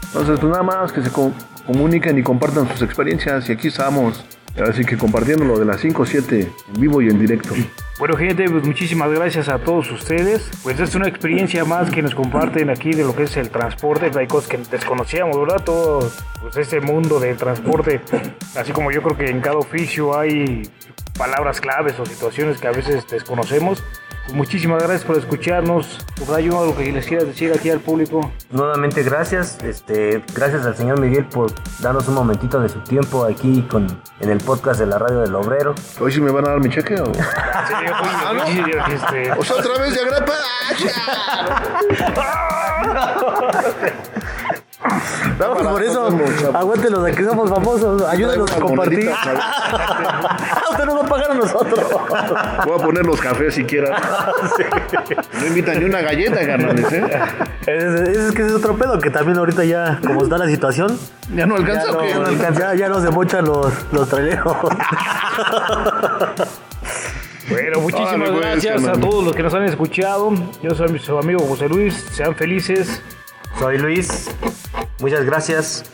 entonces, 0.09 0.41
pues 0.41 0.51
nada 0.51 0.65
más 0.65 0.91
que 0.91 1.01
se 1.01 1.11
co- 1.11 1.33
comuniquen 1.65 2.19
y 2.19 2.25
compartan 2.25 2.69
sus 2.73 2.83
experiencias 2.83 3.49
y 3.49 3.53
aquí 3.53 3.69
estamos. 3.69 4.25
Así 4.63 4.85
que 4.85 4.97
compartiendo 4.97 5.45
lo 5.45 5.59
de 5.59 5.65
las 5.65 5.81
5 5.81 6.03
o 6.03 6.07
7 6.07 6.41
en 6.75 6.81
vivo 6.81 7.01
y 7.01 7.09
en 7.09 7.19
directo. 7.19 7.55
Bueno, 7.99 8.17
gente, 8.17 8.49
pues 8.49 8.65
muchísimas 8.65 9.11
gracias 9.11 9.49
a 9.49 9.59
todos 9.59 9.91
ustedes. 9.91 10.51
Pues 10.63 10.79
es 10.79 10.95
una 10.95 11.09
experiencia 11.09 11.65
más 11.65 11.91
que 11.91 12.01
nos 12.01 12.15
comparten 12.15 12.71
aquí 12.71 12.93
de 12.93 13.03
lo 13.03 13.15
que 13.15 13.25
es 13.25 13.37
el 13.37 13.51
transporte. 13.51 14.11
Hay 14.17 14.27
cosas 14.27 14.49
que 14.49 14.59
desconocíamos, 14.59 15.39
¿verdad? 15.39 15.65
Todo 15.65 16.11
pues, 16.41 16.57
este 16.57 16.81
mundo 16.81 17.19
del 17.19 17.37
transporte. 17.37 18.01
Así 18.57 18.73
como 18.73 18.93
yo 18.93 19.03
creo 19.03 19.17
que 19.17 19.29
en 19.29 19.41
cada 19.41 19.57
oficio 19.57 20.17
hay 20.17 20.63
palabras 21.17 21.61
claves 21.61 21.99
o 21.99 22.07
situaciones 22.07 22.61
que 22.61 22.69
a 22.69 22.73
veces 22.73 23.07
desconocemos. 23.09 23.83
Muchísimas 24.33 24.83
gracias 24.83 25.05
por 25.05 25.17
escucharnos. 25.17 25.99
Rayo, 26.29 26.59
algo 26.59 26.77
que 26.77 26.93
les 26.93 27.07
quieras 27.07 27.27
decir 27.27 27.53
aquí 27.53 27.71
al 27.71 27.81
público. 27.81 28.31
Nuevamente 28.51 29.03
gracias, 29.03 29.59
este, 29.65 30.23
gracias 30.35 30.67
al 30.67 30.77
señor 30.77 31.01
Miguel 31.01 31.25
por 31.27 31.53
darnos 31.81 32.07
un 32.09 32.15
momentito 32.15 32.61
de 32.61 32.69
su 32.69 32.81
tiempo 32.81 33.25
aquí 33.25 33.63
con, 33.63 33.87
en 34.21 34.31
el 34.31 34.39
podcast 34.39 34.81
de 34.81 34.87
la 34.87 34.99
radio 34.99 35.21
del 35.21 35.35
obrero. 35.35 35.75
¿Hoy 36.01 36.13
sí 36.13 36.21
me 36.21 36.31
van 36.31 36.47
a 36.47 36.51
dar 36.51 36.61
mi 36.61 36.69
cheque 36.69 37.01
o...? 37.01 37.11
Ah. 38.31 38.45
Este, 38.93 39.33
O 39.33 39.43
sea, 39.43 39.57
otra 39.57 39.79
vez 39.79 39.95
de 39.95 40.01
agrapa. 40.01 40.35
No, 45.41 45.55
Para 45.57 45.71
por 45.71 45.83
eso, 45.83 46.09
aguántenos 46.55 47.05
de 47.05 47.13
que 47.13 47.25
somos 47.25 47.51
famosos. 47.51 48.03
Ayúdenos 48.09 48.51
a 48.53 48.61
compartir. 48.61 49.11
Ah, 49.13 50.37
Usted 50.71 50.85
nos 50.85 50.97
va 50.99 51.01
a 51.05 51.09
pagar 51.09 51.31
a 51.33 51.35
nosotros. 51.35 51.81
Voy 52.65 52.81
a 52.81 52.85
poner 52.85 53.05
los 53.05 53.21
cafés 53.21 53.55
si 53.55 53.65
quieras. 53.65 54.01
No 55.41 55.47
invitan 55.47 55.79
ni 55.79 55.85
una 55.85 56.01
galleta, 56.01 56.45
carnales, 56.47 56.93
¿eh? 56.93 57.03
Es, 57.67 57.85
es- 57.85 58.09
es 58.19 58.33
que 58.35 58.43
ese 58.43 58.51
es 58.51 58.55
otro 58.57 58.77
pedo, 58.77 58.99
que 58.99 59.11
también 59.11 59.39
ahorita 59.39 59.65
ya, 59.65 60.01
como 60.05 60.23
está 60.25 60.37
la 60.39 60.47
situación, 60.49 60.99
Ya 61.33 61.47
no 61.47 61.57
ya 61.59 61.67
alcanza 61.67 61.93
no, 61.93 61.99
o 61.99 62.03
qué? 62.03 62.59
ya, 62.59 62.75
ya 62.75 62.89
no 62.89 63.01
se 63.01 63.11
mochan 63.11 63.45
los, 63.45 63.73
los 63.93 64.09
traileros. 64.09 64.57
Bueno, 67.49 67.81
muchísimas 67.81 68.15
Órale, 68.15 68.31
pues, 68.33 68.43
gracias 68.63 68.85
a 68.87 68.93
todos 68.93 69.25
los 69.25 69.35
que 69.35 69.43
nos 69.43 69.55
han 69.55 69.63
escuchado. 69.65 70.33
Yo 70.63 70.75
soy 70.75 70.99
su 70.99 71.17
amigo 71.19 71.41
José 71.47 71.67
Luis. 71.69 71.95
Sean 72.13 72.35
felices. 72.35 73.01
Soy 73.59 73.77
Luis. 73.79 74.31
Muchas 75.01 75.25
gracias. 75.25 75.85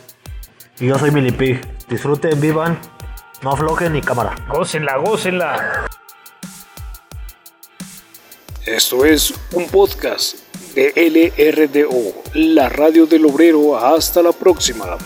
Y 0.79 0.87
yo 0.87 0.99
soy 0.99 1.09
Milipig. 1.09 1.61
Disfruten, 1.87 2.39
vivan, 2.39 2.79
no 3.41 3.51
aflojen 3.51 3.93
ni 3.93 4.01
cámara. 4.01 4.35
Gócenla, 4.49 4.97
gócenla. 4.97 5.87
Esto 8.65 9.05
es 9.05 9.33
un 9.53 9.67
podcast 9.67 10.37
de 10.75 10.91
LRDO, 10.95 12.23
la 12.33 12.69
radio 12.69 13.05
del 13.05 13.25
obrero. 13.25 13.77
Hasta 13.77 14.21
la 14.21 14.31
próxima. 14.31 14.97